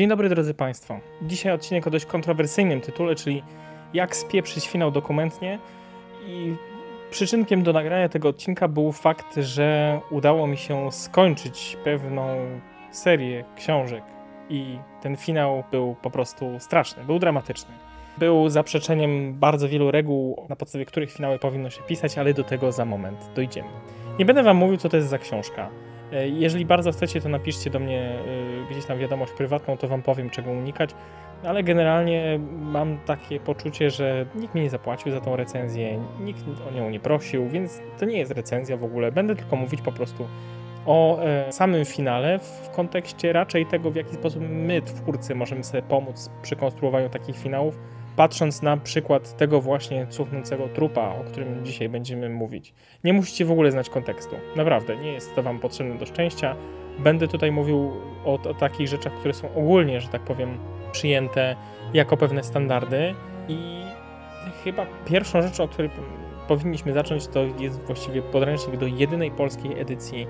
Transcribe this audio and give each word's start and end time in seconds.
Dzień 0.00 0.08
dobry 0.08 0.28
drodzy 0.28 0.54
Państwo. 0.54 1.00
Dzisiaj 1.22 1.52
odcinek 1.52 1.86
o 1.86 1.90
dość 1.90 2.04
kontrowersyjnym 2.06 2.80
tytule, 2.80 3.14
czyli 3.14 3.42
jak 3.94 4.16
spieprzyć 4.16 4.68
finał 4.68 4.90
dokumentnie 4.90 5.58
i 6.26 6.54
przyczynkiem 7.10 7.62
do 7.62 7.72
nagrania 7.72 8.08
tego 8.08 8.28
odcinka 8.28 8.68
był 8.68 8.92
fakt, 8.92 9.36
że 9.36 10.00
udało 10.10 10.46
mi 10.46 10.56
się 10.56 10.92
skończyć 10.92 11.76
pewną 11.84 12.26
serię 12.90 13.44
książek 13.56 14.02
i 14.48 14.78
ten 15.02 15.16
finał 15.16 15.64
był 15.70 15.96
po 16.02 16.10
prostu 16.10 16.58
straszny, 16.58 17.04
był 17.04 17.18
dramatyczny. 17.18 17.74
Był 18.18 18.48
zaprzeczeniem 18.48 19.34
bardzo 19.34 19.68
wielu 19.68 19.90
reguł, 19.90 20.46
na 20.48 20.56
podstawie 20.56 20.84
których 20.84 21.12
finały 21.12 21.38
powinno 21.38 21.70
się 21.70 21.82
pisać, 21.82 22.18
ale 22.18 22.34
do 22.34 22.44
tego 22.44 22.72
za 22.72 22.84
moment 22.84 23.30
dojdziemy. 23.34 23.68
Nie 24.18 24.24
będę 24.24 24.42
Wam 24.42 24.56
mówił, 24.56 24.76
co 24.76 24.88
to 24.88 24.96
jest 24.96 25.08
za 25.08 25.18
książka. 25.18 25.70
E, 26.12 26.28
Jeżeli 26.28 26.66
bardzo 26.66 26.92
chcecie, 26.92 27.20
to 27.20 27.28
napiszcie 27.28 27.70
do 27.70 27.78
mnie 27.78 28.00
e, 28.00 28.49
gdzieś 28.70 28.84
tam 28.84 28.98
wiadomość 28.98 29.32
prywatną, 29.32 29.76
to 29.76 29.88
wam 29.88 30.02
powiem, 30.02 30.30
czego 30.30 30.50
unikać. 30.50 30.90
Ale 31.44 31.62
generalnie 31.62 32.40
mam 32.60 32.98
takie 32.98 33.40
poczucie, 33.40 33.90
że 33.90 34.26
nikt 34.34 34.54
mi 34.54 34.60
nie 34.60 34.70
zapłacił 34.70 35.12
za 35.12 35.20
tą 35.20 35.36
recenzję, 35.36 36.00
nikt 36.20 36.44
o 36.68 36.70
nią 36.70 36.90
nie 36.90 37.00
prosił, 37.00 37.48
więc 37.48 37.80
to 37.98 38.04
nie 38.04 38.18
jest 38.18 38.32
recenzja 38.32 38.76
w 38.76 38.84
ogóle. 38.84 39.12
Będę 39.12 39.36
tylko 39.36 39.56
mówić 39.56 39.80
po 39.80 39.92
prostu 39.92 40.26
o 40.86 41.22
e, 41.22 41.52
samym 41.52 41.84
finale 41.84 42.38
w 42.38 42.70
kontekście 42.70 43.32
raczej 43.32 43.66
tego, 43.66 43.90
w 43.90 43.96
jaki 43.96 44.14
sposób 44.14 44.42
my, 44.48 44.82
twórcy, 44.82 45.34
możemy 45.34 45.64
sobie 45.64 45.82
pomóc 45.82 46.30
przy 46.42 46.56
konstruowaniu 46.56 47.08
takich 47.08 47.38
finałów, 47.38 47.78
patrząc 48.16 48.62
na 48.62 48.76
przykład 48.76 49.36
tego 49.36 49.60
właśnie 49.60 50.06
cuchnącego 50.06 50.68
trupa, 50.68 51.14
o 51.20 51.24
którym 51.24 51.64
dzisiaj 51.64 51.88
będziemy 51.88 52.28
mówić. 52.28 52.74
Nie 53.04 53.12
musicie 53.12 53.44
w 53.44 53.50
ogóle 53.50 53.70
znać 53.70 53.90
kontekstu. 53.90 54.36
Naprawdę, 54.56 54.96
nie 54.96 55.12
jest 55.12 55.34
to 55.34 55.42
Wam 55.42 55.58
potrzebne 55.58 55.94
do 55.94 56.06
szczęścia. 56.06 56.56
Będę 57.02 57.28
tutaj 57.28 57.52
mówił 57.52 57.92
o, 58.24 58.32
o 58.32 58.54
takich 58.54 58.88
rzeczach, 58.88 59.12
które 59.12 59.34
są 59.34 59.54
ogólnie, 59.54 60.00
że 60.00 60.08
tak 60.08 60.22
powiem, 60.22 60.58
przyjęte 60.92 61.56
jako 61.94 62.16
pewne 62.16 62.42
standardy. 62.42 63.14
I 63.48 63.82
chyba 64.64 64.86
pierwszą 65.04 65.42
rzeczą, 65.42 65.64
o 65.64 65.68
której 65.68 65.90
powinniśmy 66.48 66.92
zacząć, 66.92 67.26
to 67.26 67.40
jest 67.58 67.80
właściwie 67.80 68.22
podręcznik 68.22 68.76
do 68.76 68.86
jedynej 68.86 69.30
polskiej 69.30 69.80
edycji 69.80 70.26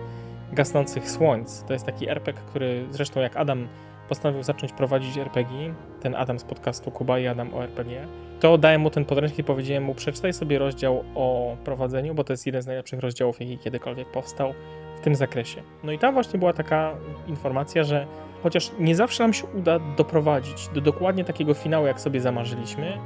Gasnących 0.52 1.10
Słońc. 1.10 1.64
To 1.64 1.72
jest 1.72 1.86
taki 1.86 2.08
RPG, 2.08 2.42
który 2.46 2.86
zresztą 2.91 3.20
jak 3.20 3.36
Adam 3.36 3.68
postanowił 4.08 4.42
zacząć 4.42 4.72
prowadzić 4.72 5.18
RPG, 5.18 5.74
ten 6.00 6.14
Adam 6.14 6.38
z 6.38 6.44
podcastu 6.44 6.91
Kuba 6.91 7.18
i 7.18 7.26
Adam 7.26 7.54
o 7.54 7.64
RPG, 7.64 8.06
to 8.41 8.58
dałem 8.58 8.80
mu 8.80 8.91
ten 8.91 9.04
podręcznik 9.04 9.38
i 9.38 9.44
powiedziałem 9.44 9.84
mu, 9.84 9.94
przeczytaj 9.94 10.32
sobie 10.32 10.58
rozdział 10.58 11.04
o 11.14 11.56
prowadzeniu, 11.64 12.14
bo 12.14 12.24
to 12.24 12.32
jest 12.32 12.46
jeden 12.46 12.62
z 12.62 12.66
najlepszych 12.66 13.00
rozdziałów, 13.00 13.41
jaki 13.41 13.58
kiedykolwiek 13.58 14.10
powstał 14.10 14.54
w 15.00 15.04
tym 15.04 15.14
zakresie. 15.14 15.62
No 15.84 15.92
i 15.92 15.98
tam 15.98 16.14
właśnie 16.14 16.38
była 16.38 16.52
taka 16.52 16.94
informacja, 17.28 17.84
że 17.84 18.06
chociaż 18.42 18.70
nie 18.78 18.96
zawsze 18.96 19.22
nam 19.22 19.32
się 19.32 19.46
uda 19.46 19.78
doprowadzić 19.96 20.68
do 20.74 20.80
dokładnie 20.80 21.24
takiego 21.24 21.54
finału, 21.54 21.86
jak 21.86 22.00
sobie 22.00 22.20
zamarzyliśmy, 22.20 22.98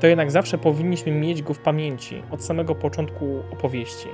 to 0.00 0.06
jednak 0.06 0.30
zawsze 0.30 0.58
powinniśmy 0.58 1.12
mieć 1.12 1.42
go 1.42 1.54
w 1.54 1.58
pamięci 1.58 2.22
od 2.30 2.44
samego 2.44 2.74
początku 2.74 3.42
opowieści. 3.52 4.08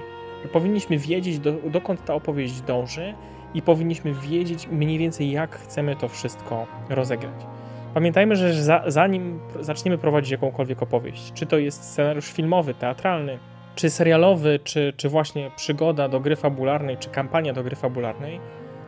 Powinniśmy 0.52 0.98
wiedzieć, 0.98 1.38
do, 1.38 1.52
dokąd 1.52 2.04
ta 2.04 2.14
opowieść 2.14 2.60
dąży 2.60 3.14
i 3.54 3.62
powinniśmy 3.62 4.14
wiedzieć 4.14 4.68
mniej 4.68 4.98
więcej, 4.98 5.30
jak 5.30 5.56
chcemy 5.56 5.96
to 5.96 6.08
wszystko 6.08 6.66
rozegrać. 6.88 7.46
Pamiętajmy, 7.94 8.36
że 8.36 8.54
za, 8.54 8.82
zanim 8.86 9.40
zaczniemy 9.60 9.98
prowadzić 9.98 10.30
jakąkolwiek 10.30 10.82
opowieść, 10.82 11.32
czy 11.32 11.46
to 11.46 11.58
jest 11.58 11.84
scenariusz 11.84 12.32
filmowy, 12.32 12.74
teatralny, 12.74 13.38
czy 13.74 13.90
serialowy, 13.90 14.60
czy, 14.64 14.92
czy 14.96 15.08
właśnie 15.08 15.50
przygoda 15.56 16.08
do 16.08 16.20
gry 16.20 16.36
fabularnej, 16.36 16.96
czy 16.96 17.08
kampania 17.08 17.52
do 17.52 17.64
gry 17.64 17.76
fabularnej, 17.76 18.40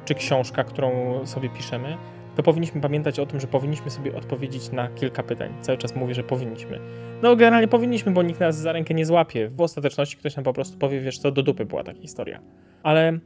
czy 0.04 0.14
książka, 0.14 0.64
którą 0.64 1.20
sobie 1.26 1.48
piszemy, 1.48 1.96
to 2.36 2.42
powinniśmy 2.42 2.80
pamiętać 2.80 3.20
o 3.20 3.26
tym, 3.26 3.40
że 3.40 3.46
powinniśmy 3.46 3.90
sobie 3.90 4.16
odpowiedzieć 4.16 4.72
na 4.72 4.88
kilka 4.88 5.22
pytań. 5.22 5.54
Cały 5.60 5.78
czas 5.78 5.96
mówię, 5.96 6.14
że 6.14 6.22
powinniśmy. 6.22 6.80
No 7.22 7.36
generalnie 7.36 7.68
powinniśmy, 7.68 8.12
bo 8.12 8.22
nikt 8.22 8.40
nas 8.40 8.56
za 8.56 8.72
rękę 8.72 8.94
nie 8.94 9.06
złapie. 9.06 9.48
W 9.48 9.60
ostateczności 9.60 10.16
ktoś 10.16 10.36
nam 10.36 10.44
po 10.44 10.52
prostu 10.52 10.78
powie, 10.78 11.00
wiesz 11.00 11.18
co, 11.18 11.30
do 11.30 11.42
dupy 11.42 11.64
była 11.64 11.84
taka 11.84 12.00
historia. 12.00 12.40
Ale 12.82 13.18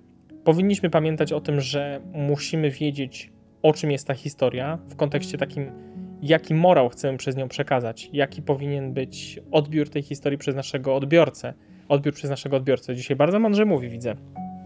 powinniśmy 0.45 0.91
pamiętać 0.91 1.33
o 1.33 1.41
tym, 1.41 1.61
że 1.61 2.01
musimy 2.13 2.71
wiedzieć, 2.71 3.33
o 3.63 3.73
czym 3.73 3.91
jest 3.91 4.07
ta 4.07 4.15
historia, 4.15 4.79
w 4.89 4.97
kontekście 4.97 5.39
takim, 5.39 5.71
jaki 6.23 6.55
morał 6.55 6.89
chcemy 6.89 7.19
przez 7.19 7.37
nią 7.37 7.49
przekazać, 7.49 8.11
jaki 8.13 8.43
powinien 8.43 8.93
być 8.93 9.41
odbiór 9.51 9.89
tej 9.89 10.03
historii 10.03 10.39
przez 10.39 10.57
naszego 10.57 10.97
odbiorcę. 10.97 11.55
Odbiór 11.89 12.15
przez 12.15 12.31
naszego 12.31 12.57
odbiorcę. 12.57 12.95
Dzisiaj 12.97 13.17
bardzo 13.17 13.39
mądrze 13.39 13.65
mówi, 13.65 13.89
widzę, 13.89 14.15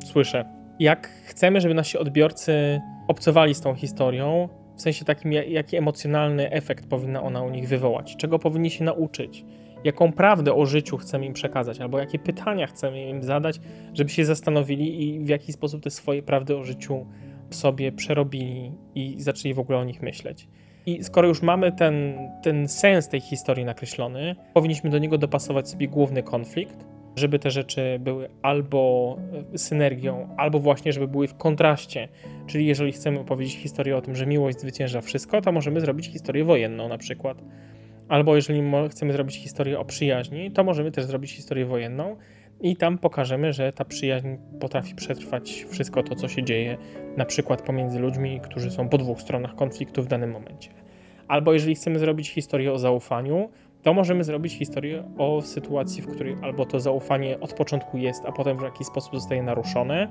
słyszę. 0.04 0.44
Jak 0.78 1.08
chcemy, 1.24 1.60
żeby 1.60 1.74
nasi 1.74 1.98
odbiorcy 1.98 2.80
obcowali 3.08 3.54
z 3.54 3.60
tą 3.60 3.74
historią, 3.74 4.48
w 4.76 4.82
sensie 4.82 5.04
takim, 5.04 5.32
ja- 5.32 5.44
jaki 5.44 5.76
emocjonalny 5.76 6.50
efekt 6.50 6.86
powinna 6.86 7.22
ona 7.22 7.42
u 7.42 7.50
nich 7.50 7.68
wywołać, 7.68 8.16
czego 8.16 8.38
powinni 8.38 8.70
się 8.70 8.84
nauczyć, 8.84 9.44
jaką 9.84 10.12
prawdę 10.12 10.54
o 10.54 10.66
życiu 10.66 10.96
chcemy 10.96 11.26
im 11.26 11.32
przekazać, 11.32 11.80
albo 11.80 11.98
jakie 11.98 12.18
pytania 12.18 12.66
chcemy 12.66 13.08
im 13.08 13.22
zadać, 13.22 13.60
żeby 13.94 14.10
się 14.10 14.24
zastanowili 14.24 15.08
i 15.08 15.20
w 15.20 15.28
jaki 15.28 15.52
sposób 15.52 15.82
te 15.82 15.90
swoje 15.90 16.22
prawdy 16.22 16.56
o 16.56 16.64
życiu 16.64 17.06
sobie 17.50 17.92
przerobili 17.92 18.72
i 18.94 19.14
zaczęli 19.18 19.54
w 19.54 19.58
ogóle 19.58 19.78
o 19.78 19.84
nich 19.84 20.02
myśleć. 20.02 20.48
I 20.86 21.04
skoro 21.04 21.28
już 21.28 21.42
mamy 21.42 21.72
ten, 21.72 22.18
ten 22.42 22.68
sens 22.68 23.08
tej 23.08 23.20
historii 23.20 23.64
nakreślony, 23.64 24.36
powinniśmy 24.54 24.90
do 24.90 24.98
niego 24.98 25.18
dopasować 25.18 25.68
sobie 25.68 25.88
główny 25.88 26.22
konflikt, 26.22 26.86
żeby 27.16 27.38
te 27.38 27.50
rzeczy 27.50 27.98
były 28.00 28.28
albo 28.42 29.16
e, 29.54 29.58
synergią, 29.58 30.28
albo 30.36 30.58
właśnie, 30.58 30.92
żeby 30.92 31.08
były 31.08 31.28
w 31.28 31.34
kontraście. 31.34 32.08
Czyli 32.46 32.66
jeżeli 32.66 32.92
chcemy 32.92 33.20
opowiedzieć 33.20 33.56
historię 33.56 33.96
o 33.96 34.02
tym, 34.02 34.16
że 34.16 34.26
miłość 34.26 34.60
zwycięża 34.60 35.00
wszystko, 35.00 35.40
to 35.40 35.52
możemy 35.52 35.80
zrobić 35.80 36.06
historię 36.06 36.44
wojenną 36.44 36.88
na 36.88 36.98
przykład. 36.98 37.42
Albo 38.08 38.36
jeżeli 38.36 38.62
chcemy 38.90 39.12
zrobić 39.12 39.36
historię 39.36 39.78
o 39.78 39.84
przyjaźni, 39.84 40.50
to 40.50 40.64
możemy 40.64 40.90
też 40.90 41.04
zrobić 41.04 41.32
historię 41.32 41.66
wojenną 41.66 42.16
i 42.62 42.76
tam 42.76 42.98
pokażemy, 42.98 43.52
że 43.52 43.72
ta 43.72 43.84
przyjaźń 43.84 44.28
potrafi 44.60 44.94
przetrwać 44.94 45.66
wszystko 45.68 46.02
to, 46.02 46.14
co 46.14 46.28
się 46.28 46.42
dzieje, 46.42 46.78
na 47.16 47.24
przykład 47.24 47.62
pomiędzy 47.62 47.98
ludźmi, 47.98 48.40
którzy 48.40 48.70
są 48.70 48.88
po 48.88 48.98
dwóch 48.98 49.20
stronach 49.20 49.54
konfliktu 49.54 50.02
w 50.02 50.06
danym 50.06 50.30
momencie. 50.30 50.70
Albo 51.28 51.52
jeżeli 51.52 51.74
chcemy 51.74 51.98
zrobić 51.98 52.30
historię 52.30 52.72
o 52.72 52.78
zaufaniu, 52.78 53.48
to 53.82 53.94
możemy 53.94 54.24
zrobić 54.24 54.52
historię 54.52 55.04
o 55.18 55.42
sytuacji, 55.42 56.02
w 56.02 56.06
której 56.06 56.36
albo 56.42 56.66
to 56.66 56.80
zaufanie 56.80 57.40
od 57.40 57.52
początku 57.52 57.98
jest, 57.98 58.24
a 58.26 58.32
potem 58.32 58.58
w 58.58 58.62
jakiś 58.62 58.86
sposób 58.86 59.14
zostaje 59.14 59.42
naruszone, 59.42 60.08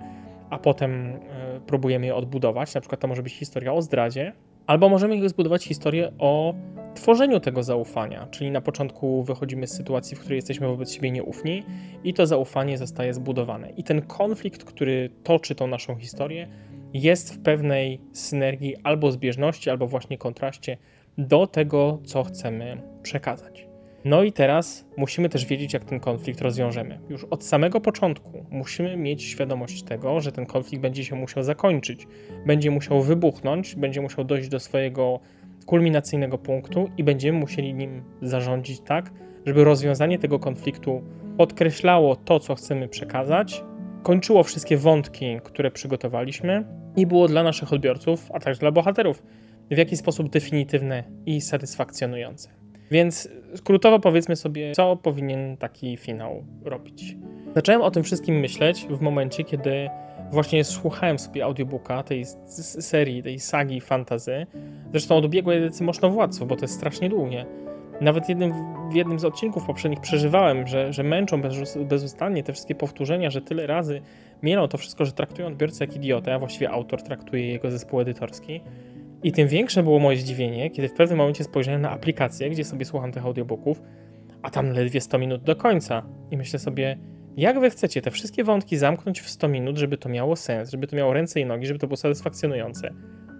a 0.49 0.57
potem 0.57 0.91
e, 0.91 1.59
próbujemy 1.67 2.05
je 2.05 2.15
odbudować. 2.15 2.75
Na 2.75 2.81
przykład 2.81 3.01
to 3.01 3.07
może 3.07 3.23
być 3.23 3.33
historia 3.33 3.73
o 3.73 3.81
zdradzie, 3.81 4.33
albo 4.67 4.89
możemy 4.89 5.29
zbudować 5.29 5.63
historię 5.63 6.11
o 6.19 6.53
tworzeniu 6.95 7.39
tego 7.39 7.63
zaufania, 7.63 8.27
czyli 8.31 8.51
na 8.51 8.61
początku 8.61 9.23
wychodzimy 9.23 9.67
z 9.67 9.73
sytuacji, 9.73 10.17
w 10.17 10.19
której 10.19 10.35
jesteśmy 10.35 10.67
wobec 10.67 10.93
siebie 10.93 11.11
nieufni 11.11 11.63
i 12.03 12.13
to 12.13 12.27
zaufanie 12.27 12.77
zostaje 12.77 13.13
zbudowane. 13.13 13.69
I 13.69 13.83
ten 13.83 14.01
konflikt, 14.01 14.63
który 14.63 15.09
toczy 15.23 15.55
tą 15.55 15.67
naszą 15.67 15.95
historię, 15.95 16.47
jest 16.93 17.33
w 17.33 17.39
pewnej 17.39 18.01
synergii 18.13 18.75
albo 18.83 19.11
zbieżności, 19.11 19.69
albo 19.69 19.87
właśnie 19.87 20.17
kontraście 20.17 20.77
do 21.17 21.47
tego, 21.47 21.99
co 22.05 22.23
chcemy 22.23 22.81
przekazać. 23.03 23.70
No 24.05 24.23
i 24.23 24.31
teraz 24.31 24.85
musimy 24.97 25.29
też 25.29 25.45
wiedzieć, 25.45 25.73
jak 25.73 25.85
ten 25.85 25.99
konflikt 25.99 26.41
rozwiążemy. 26.41 26.99
Już 27.09 27.23
od 27.23 27.43
samego 27.43 27.81
początku 27.81 28.45
musimy 28.49 28.97
mieć 28.97 29.23
świadomość 29.23 29.83
tego, 29.83 30.21
że 30.21 30.31
ten 30.31 30.45
konflikt 30.45 30.81
będzie 30.81 31.05
się 31.05 31.15
musiał 31.15 31.43
zakończyć, 31.43 32.07
będzie 32.45 32.71
musiał 32.71 33.01
wybuchnąć, 33.01 33.75
będzie 33.75 34.01
musiał 34.01 34.25
dojść 34.25 34.49
do 34.49 34.59
swojego 34.59 35.19
kulminacyjnego 35.65 36.37
punktu 36.37 36.89
i 36.97 37.03
będziemy 37.03 37.39
musieli 37.39 37.73
nim 37.73 38.03
zarządzić 38.21 38.79
tak, 38.79 39.11
żeby 39.45 39.63
rozwiązanie 39.63 40.19
tego 40.19 40.39
konfliktu 40.39 41.01
podkreślało 41.37 42.15
to, 42.15 42.39
co 42.39 42.55
chcemy 42.55 42.87
przekazać, 42.87 43.63
kończyło 44.03 44.43
wszystkie 44.43 44.77
wątki, 44.77 45.39
które 45.43 45.71
przygotowaliśmy 45.71 46.65
i 46.95 47.07
było 47.07 47.27
dla 47.27 47.43
naszych 47.43 47.73
odbiorców, 47.73 48.31
a 48.33 48.39
także 48.39 48.59
dla 48.59 48.71
bohaterów 48.71 49.23
w 49.71 49.77
jakiś 49.77 49.99
sposób 49.99 50.29
definitywne 50.29 51.03
i 51.25 51.41
satysfakcjonujące. 51.41 52.60
Więc 52.91 53.29
skrótowo 53.55 53.99
powiedzmy 53.99 54.35
sobie, 54.35 54.71
co 54.71 54.95
powinien 54.95 55.57
taki 55.57 55.97
finał 55.97 56.43
robić. 56.63 57.15
Zacząłem 57.55 57.81
o 57.81 57.91
tym 57.91 58.03
wszystkim 58.03 58.39
myśleć 58.39 58.85
w 58.89 59.01
momencie, 59.01 59.43
kiedy 59.43 59.89
właśnie 60.31 60.63
słuchałem 60.63 61.19
sobie 61.19 61.43
audiobooka 61.43 62.03
tej 62.03 62.25
serii, 62.79 63.23
tej 63.23 63.39
sagi 63.39 63.81
fantazy. 63.81 64.45
Zresztą 64.91 65.15
od 65.15 65.25
ubiegłej 65.25 65.57
edycji 65.57 65.85
Moszno 65.85 66.09
Władców, 66.09 66.47
bo 66.47 66.55
to 66.55 66.61
jest 66.61 66.73
strasznie 66.73 67.09
długie. 67.09 67.45
Nawet 68.01 68.29
jednym, 68.29 68.53
w 68.91 68.95
jednym 68.95 69.19
z 69.19 69.25
odcinków 69.25 69.65
poprzednich 69.65 69.99
przeżywałem, 69.99 70.67
że, 70.67 70.93
że 70.93 71.03
męczą 71.03 71.41
bez, 71.41 71.77
bezustannie 71.77 72.43
te 72.43 72.53
wszystkie 72.53 72.75
powtórzenia, 72.75 73.29
że 73.29 73.41
tyle 73.41 73.67
razy 73.67 74.01
mielą 74.43 74.67
to 74.67 74.77
wszystko, 74.77 75.05
że 75.05 75.11
traktują 75.11 75.47
odbiorcę 75.47 75.85
jak 75.85 75.95
idiotę, 75.95 76.33
a 76.33 76.39
właściwie 76.39 76.69
autor 76.69 77.03
traktuje 77.03 77.47
jego 77.47 77.71
zespół 77.71 77.99
edytorski. 77.99 78.61
I 79.23 79.31
tym 79.31 79.47
większe 79.47 79.83
było 79.83 79.99
moje 79.99 80.17
zdziwienie, 80.17 80.69
kiedy 80.69 80.89
w 80.89 80.93
pewnym 80.93 81.17
momencie 81.17 81.43
spojrzałem 81.43 81.81
na 81.81 81.91
aplikację, 81.91 82.49
gdzie 82.49 82.63
sobie 82.63 82.85
słucham 82.85 83.11
tych 83.11 83.25
audiobooków, 83.25 83.81
a 84.41 84.49
tam 84.49 84.69
ledwie 84.69 85.01
100 85.01 85.17
minut 85.17 85.43
do 85.43 85.55
końca. 85.55 86.03
I 86.31 86.37
myślę 86.37 86.59
sobie, 86.59 86.97
jak 87.37 87.59
wy 87.59 87.69
chcecie 87.69 88.01
te 88.01 88.11
wszystkie 88.11 88.43
wątki 88.43 88.77
zamknąć 88.77 89.21
w 89.21 89.29
100 89.29 89.47
minut, 89.47 89.77
żeby 89.77 89.97
to 89.97 90.09
miało 90.09 90.35
sens, 90.35 90.71
żeby 90.71 90.87
to 90.87 90.95
miało 90.95 91.13
ręce 91.13 91.39
i 91.39 91.45
nogi, 91.45 91.65
żeby 91.67 91.79
to 91.79 91.87
było 91.87 91.97
satysfakcjonujące. 91.97 92.93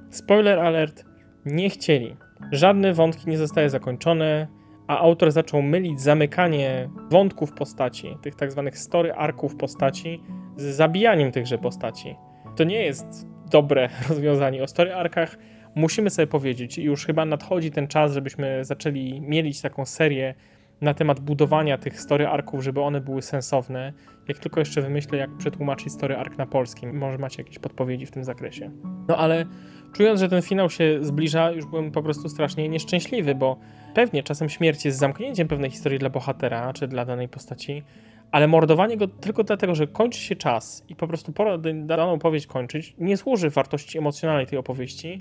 Spoiler 0.10 0.60
alert, 0.60 1.06
nie 1.46 1.70
chcieli. 1.70 2.16
Żadne 2.52 2.94
wątki 2.94 3.30
nie 3.30 3.38
zostały 3.38 3.70
zakończone, 3.70 4.48
a 4.88 4.98
autor 4.98 5.32
zaczął 5.32 5.62
mylić 5.62 6.02
zamykanie 6.02 6.90
wątków 7.12 7.54
postaci, 7.54 8.18
tych 8.22 8.36
tak 8.36 8.52
zwanych 8.52 8.78
story 8.78 9.14
arków 9.14 9.56
postaci, 9.56 10.24
z 10.58 10.64
zabijaniem 10.64 11.32
tychże 11.32 11.58
postaci. 11.58 12.16
To 12.56 12.64
nie 12.64 12.82
jest 12.82 13.28
dobre 13.52 13.90
rozwiązanie. 14.10 14.64
O 14.64 14.68
story 14.68 14.94
arkach 14.94 15.38
musimy 15.76 16.10
sobie 16.10 16.28
powiedzieć 16.28 16.78
i 16.78 16.84
już 16.84 17.06
chyba 17.06 17.26
nadchodzi 17.26 17.72
ten 17.72 17.88
czas, 17.88 18.14
żebyśmy 18.14 18.66
zaczęli 18.66 19.22
mielić 19.22 19.62
taką 19.62 19.86
serię 19.86 20.34
na 20.82 20.94
temat 20.94 21.20
budowania 21.20 21.78
tych 21.78 22.02
story 22.02 22.28
arków, 22.28 22.64
żeby 22.64 22.82
one 22.82 23.02
były 23.02 23.22
sensowne. 23.22 23.94
Jak 24.28 24.40
tylko 24.40 24.60
jeszcze 24.60 24.82
wymyślę, 24.82 25.18
jak 25.18 25.38
przetłumaczyć 25.38 25.94
story 25.94 26.18
ark 26.18 26.38
na 26.38 26.46
polskim, 26.46 26.98
może 26.98 27.18
macie 27.18 27.44
jakieś 27.44 27.60
podpowiedzi 27.60 28.06
w 28.06 28.12
tym 28.12 28.24
zakresie. 28.24 28.72
No 29.08 29.18
ale 29.18 29.46
czując, 29.94 30.20
że 30.20 30.30
ten 30.30 30.42
finał 30.42 30.70
się 30.70 30.98
zbliża, 31.02 31.52
już 31.52 31.66
byłem 31.66 31.92
po 31.92 32.04
prostu 32.04 32.30
strasznie 32.30 32.70
nieszczęśliwy, 32.70 33.36
bo 33.36 33.60
pewnie 33.94 34.24
czasem 34.24 34.50
śmierć 34.50 34.86
jest 34.86 34.98
zamknięciem 34.98 35.48
pewnej 35.48 35.72
historii 35.72 36.00
dla 36.00 36.10
bohatera 36.10 36.74
czy 36.74 36.88
dla 36.88 37.06
danej 37.06 37.28
postaci, 37.28 37.84
ale 38.32 38.48
mordowanie 38.48 38.98
go 38.98 39.08
tylko 39.08 39.44
dlatego, 39.44 39.76
że 39.76 39.88
kończy 39.88 40.20
się 40.20 40.36
czas 40.36 40.86
i 40.90 40.96
po 40.96 41.08
prostu 41.08 41.34
pora 41.34 41.58
daną 41.74 42.12
opowieść 42.12 42.48
kończyć, 42.48 42.96
nie 42.98 43.18
służy 43.18 43.50
wartości 43.50 43.98
emocjonalnej 43.98 44.46
tej 44.46 44.60
opowieści 44.60 45.20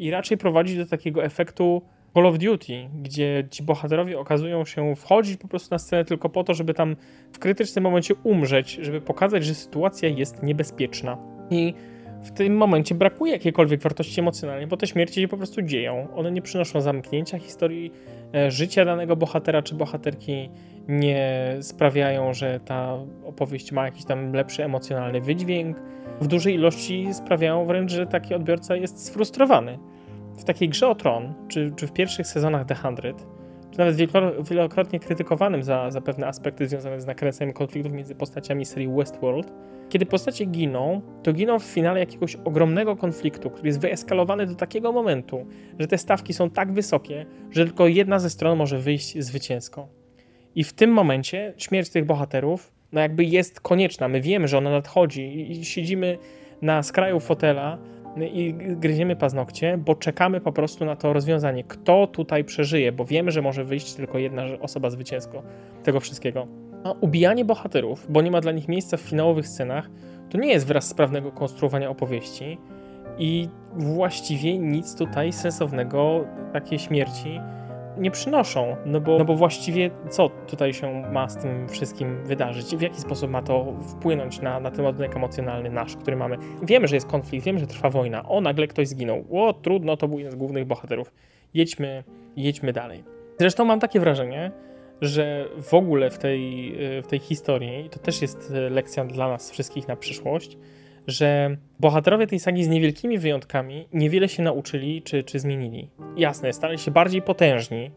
i 0.00 0.10
raczej 0.10 0.38
prowadzi 0.38 0.76
do 0.76 0.86
takiego 0.86 1.24
efektu 1.24 1.82
Call 2.14 2.26
of 2.26 2.38
Duty, 2.38 2.88
gdzie 3.02 3.46
ci 3.50 3.62
bohaterowie 3.62 4.18
okazują 4.18 4.64
się 4.64 4.96
wchodzić 4.96 5.36
po 5.36 5.48
prostu 5.48 5.74
na 5.74 5.78
scenę 5.78 6.04
tylko 6.04 6.28
po 6.28 6.44
to, 6.44 6.54
żeby 6.54 6.74
tam 6.74 6.96
w 7.32 7.38
krytycznym 7.38 7.84
momencie 7.84 8.14
umrzeć, 8.14 8.78
żeby 8.82 9.00
pokazać, 9.00 9.44
że 9.44 9.54
sytuacja 9.54 10.08
jest 10.08 10.42
niebezpieczna. 10.42 11.18
I 11.50 11.74
w 12.22 12.30
tym 12.30 12.56
momencie 12.56 12.94
brakuje 12.94 13.32
jakiejkolwiek 13.32 13.80
wartości 13.80 14.20
emocjonalnej, 14.20 14.66
bo 14.66 14.76
te 14.76 14.86
śmierci 14.86 15.20
się 15.20 15.28
po 15.28 15.36
prostu 15.36 15.62
dzieją. 15.62 16.08
One 16.16 16.32
nie 16.32 16.42
przynoszą 16.42 16.80
zamknięcia 16.80 17.38
historii 17.38 17.92
e, 18.34 18.50
życia 18.50 18.84
danego 18.84 19.16
bohatera 19.16 19.62
czy 19.62 19.74
bohaterki, 19.74 20.50
nie 20.88 21.56
sprawiają, 21.60 22.34
że 22.34 22.60
ta 22.60 22.98
opowieść 23.24 23.72
ma 23.72 23.84
jakiś 23.84 24.04
tam 24.04 24.32
lepszy 24.32 24.64
emocjonalny 24.64 25.20
wydźwięk. 25.20 25.76
W 26.20 26.26
dużej 26.26 26.54
ilości 26.54 27.14
sprawiają 27.14 27.66
wręcz, 27.66 27.92
że 27.92 28.06
taki 28.06 28.34
odbiorca 28.34 28.76
jest 28.76 29.06
sfrustrowany 29.06 29.78
w 30.38 30.44
takiej 30.44 30.68
grze 30.68 30.88
o 30.88 30.94
tron, 30.94 31.34
czy, 31.48 31.72
czy 31.76 31.86
w 31.86 31.92
pierwszych 31.92 32.26
sezonach 32.26 32.66
The 32.66 32.74
Hundred, 32.74 33.26
czy 33.70 33.78
nawet 33.78 33.96
wielokrotnie 34.50 35.00
krytykowanym 35.00 35.62
za, 35.62 35.90
za 35.90 36.00
pewne 36.00 36.26
aspekty 36.26 36.68
związane 36.68 37.00
z 37.00 37.06
nakręcaniem 37.06 37.54
konfliktów 37.54 37.92
między 37.92 38.14
postaciami 38.14 38.64
serii 38.64 38.88
Westworld, 38.88 39.52
kiedy 39.88 40.06
postacie 40.06 40.44
giną, 40.44 41.00
to 41.22 41.32
giną 41.32 41.58
w 41.58 41.64
finale 41.64 42.00
jakiegoś 42.00 42.36
ogromnego 42.36 42.96
konfliktu, 42.96 43.50
który 43.50 43.68
jest 43.68 43.80
wyeskalowany 43.80 44.46
do 44.46 44.54
takiego 44.54 44.92
momentu, 44.92 45.46
że 45.78 45.86
te 45.86 45.98
stawki 45.98 46.32
są 46.32 46.50
tak 46.50 46.72
wysokie, 46.72 47.26
że 47.50 47.64
tylko 47.64 47.86
jedna 47.86 48.18
ze 48.18 48.30
stron 48.30 48.58
może 48.58 48.78
wyjść 48.78 49.18
zwycięsko. 49.18 49.88
I 50.54 50.64
w 50.64 50.72
tym 50.72 50.90
momencie 50.90 51.54
śmierć 51.56 51.90
tych 51.90 52.04
bohaterów, 52.04 52.72
no 52.92 53.00
jakby 53.00 53.24
jest 53.24 53.60
konieczna. 53.60 54.08
My 54.08 54.20
wiemy, 54.20 54.48
że 54.48 54.58
ona 54.58 54.70
nadchodzi 54.70 55.50
i 55.50 55.64
siedzimy 55.64 56.18
na 56.62 56.82
skraju 56.82 57.20
fotela, 57.20 57.78
i 58.16 58.54
gryziemy 58.54 59.16
paznokcie, 59.16 59.78
bo 59.78 59.94
czekamy 59.94 60.40
po 60.40 60.52
prostu 60.52 60.84
na 60.84 60.96
to 60.96 61.12
rozwiązanie. 61.12 61.64
Kto 61.64 62.06
tutaj 62.06 62.44
przeżyje, 62.44 62.92
bo 62.92 63.04
wiemy, 63.04 63.30
że 63.30 63.42
może 63.42 63.64
wyjść 63.64 63.94
tylko 63.94 64.18
jedna 64.18 64.42
osoba 64.60 64.90
zwycięsko 64.90 65.42
tego 65.82 66.00
wszystkiego. 66.00 66.46
A 66.84 66.92
ubijanie 66.92 67.44
bohaterów, 67.44 68.06
bo 68.08 68.22
nie 68.22 68.30
ma 68.30 68.40
dla 68.40 68.52
nich 68.52 68.68
miejsca 68.68 68.96
w 68.96 69.00
finałowych 69.00 69.48
scenach, 69.48 69.90
to 70.30 70.38
nie 70.38 70.48
jest 70.48 70.66
wyraz 70.66 70.88
sprawnego 70.88 71.32
konstruowania 71.32 71.90
opowieści 71.90 72.58
i 73.18 73.48
właściwie 73.76 74.58
nic 74.58 74.94
tutaj 74.94 75.32
sensownego 75.32 76.24
takiej 76.52 76.78
śmierci 76.78 77.40
nie 78.00 78.10
przynoszą, 78.10 78.76
no 78.86 79.00
bo, 79.00 79.18
no 79.18 79.24
bo 79.24 79.34
właściwie 79.34 79.90
co 80.10 80.28
tutaj 80.28 80.74
się 80.74 81.02
ma 81.12 81.28
z 81.28 81.36
tym 81.36 81.68
wszystkim 81.68 82.24
wydarzyć? 82.24 82.76
W 82.76 82.80
jaki 82.80 83.00
sposób 83.00 83.30
ma 83.30 83.42
to 83.42 83.74
wpłynąć 83.82 84.40
na, 84.40 84.60
na 84.60 84.70
ten 84.70 84.84
ładunek 84.84 85.16
emocjonalny 85.16 85.70
nasz, 85.70 85.96
który 85.96 86.16
mamy? 86.16 86.36
Wiemy, 86.62 86.88
że 86.88 86.94
jest 86.94 87.06
konflikt, 87.06 87.46
wiemy, 87.46 87.58
że 87.58 87.66
trwa 87.66 87.90
wojna. 87.90 88.28
O, 88.28 88.40
nagle 88.40 88.66
ktoś 88.66 88.88
zginął. 88.88 89.24
O, 89.32 89.52
trudno, 89.52 89.96
to 89.96 90.08
był 90.08 90.18
jeden 90.18 90.32
z 90.32 90.36
głównych 90.36 90.66
bohaterów. 90.66 91.12
Jedźmy, 91.54 92.04
jedźmy 92.36 92.72
dalej. 92.72 93.04
Zresztą 93.38 93.64
mam 93.64 93.80
takie 93.80 94.00
wrażenie, 94.00 94.52
że 95.00 95.48
w 95.62 95.74
ogóle 95.74 96.10
w 96.10 96.18
tej, 96.18 96.74
w 97.02 97.06
tej 97.06 97.18
historii, 97.18 97.88
to 97.90 97.98
też 97.98 98.22
jest 98.22 98.52
lekcja 98.70 99.04
dla 99.04 99.28
nas 99.28 99.50
wszystkich 99.50 99.88
na 99.88 99.96
przyszłość, 99.96 100.58
że 101.06 101.56
bohaterowie 101.80 102.26
tej 102.26 102.38
sagi 102.38 102.64
z 102.64 102.68
niewielkimi 102.68 103.18
wyjątkami 103.18 103.88
niewiele 103.92 104.28
się 104.28 104.42
nauczyli 104.42 105.02
czy, 105.02 105.24
czy 105.24 105.38
zmienili. 105.38 105.88
Jasne, 106.16 106.52
stali 106.52 106.78
się 106.78 106.90
bardziej 106.90 107.22
potężni, 107.22 107.90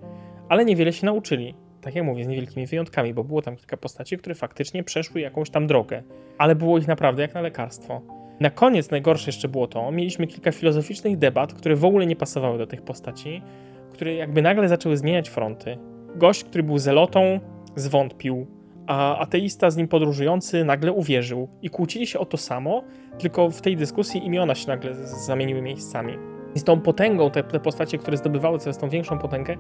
ale 0.49 0.65
niewiele 0.65 0.93
się 0.93 1.05
nauczyli. 1.05 1.55
Tak 1.81 1.95
jak 1.95 2.05
mówię, 2.05 2.23
z 2.23 2.27
niewielkimi 2.27 2.67
wyjątkami, 2.67 3.13
bo 3.13 3.23
było 3.23 3.41
tam 3.41 3.55
kilka 3.55 3.77
postaci, 3.77 4.17
które 4.17 4.35
faktycznie 4.35 4.83
przeszły 4.83 5.21
jakąś 5.21 5.49
tam 5.49 5.67
drogę, 5.67 6.03
ale 6.37 6.55
było 6.55 6.77
ich 6.77 6.87
naprawdę 6.87 7.21
jak 7.21 7.33
na 7.33 7.41
lekarstwo. 7.41 8.01
Na 8.39 8.49
koniec 8.49 8.91
najgorsze 8.91 9.29
jeszcze 9.29 9.47
było 9.47 9.67
to, 9.67 9.91
mieliśmy 9.91 10.27
kilka 10.27 10.51
filozoficznych 10.51 11.17
debat, 11.17 11.53
które 11.53 11.75
w 11.75 11.85
ogóle 11.85 12.05
nie 12.05 12.15
pasowały 12.15 12.57
do 12.57 12.67
tych 12.67 12.81
postaci, 12.81 13.41
które 13.93 14.13
jakby 14.13 14.41
nagle 14.41 14.67
zaczęły 14.67 14.97
zmieniać 14.97 15.29
fronty. 15.29 15.77
Gość, 16.15 16.43
który 16.43 16.63
był 16.63 16.77
zelotą, 16.77 17.39
zwątpił, 17.75 18.47
a 18.87 19.17
ateista 19.17 19.71
z 19.71 19.77
nim 19.77 19.87
podróżujący 19.87 20.65
nagle 20.65 20.91
uwierzył 20.91 21.49
i 21.61 21.69
kłócili 21.69 22.07
się 22.07 22.19
o 22.19 22.25
to 22.25 22.37
samo, 22.37 22.83
tylko 23.17 23.49
w 23.49 23.61
tej 23.61 23.77
dyskusji 23.77 24.25
imiona 24.25 24.55
się 24.55 24.67
nagle 24.67 24.95
zamieniły 25.05 25.61
miejscami. 25.61 26.32
I 26.55 26.59
z 26.59 26.63
tą 26.63 26.81
potęgą, 26.81 27.31
te, 27.31 27.43
te 27.43 27.59
postacie, 27.59 27.97
które 27.97 28.17
zdobywały 28.17 28.59
coraz 28.59 28.77
tą 28.77 28.89
większą 28.89 29.19
potęgę, 29.19 29.57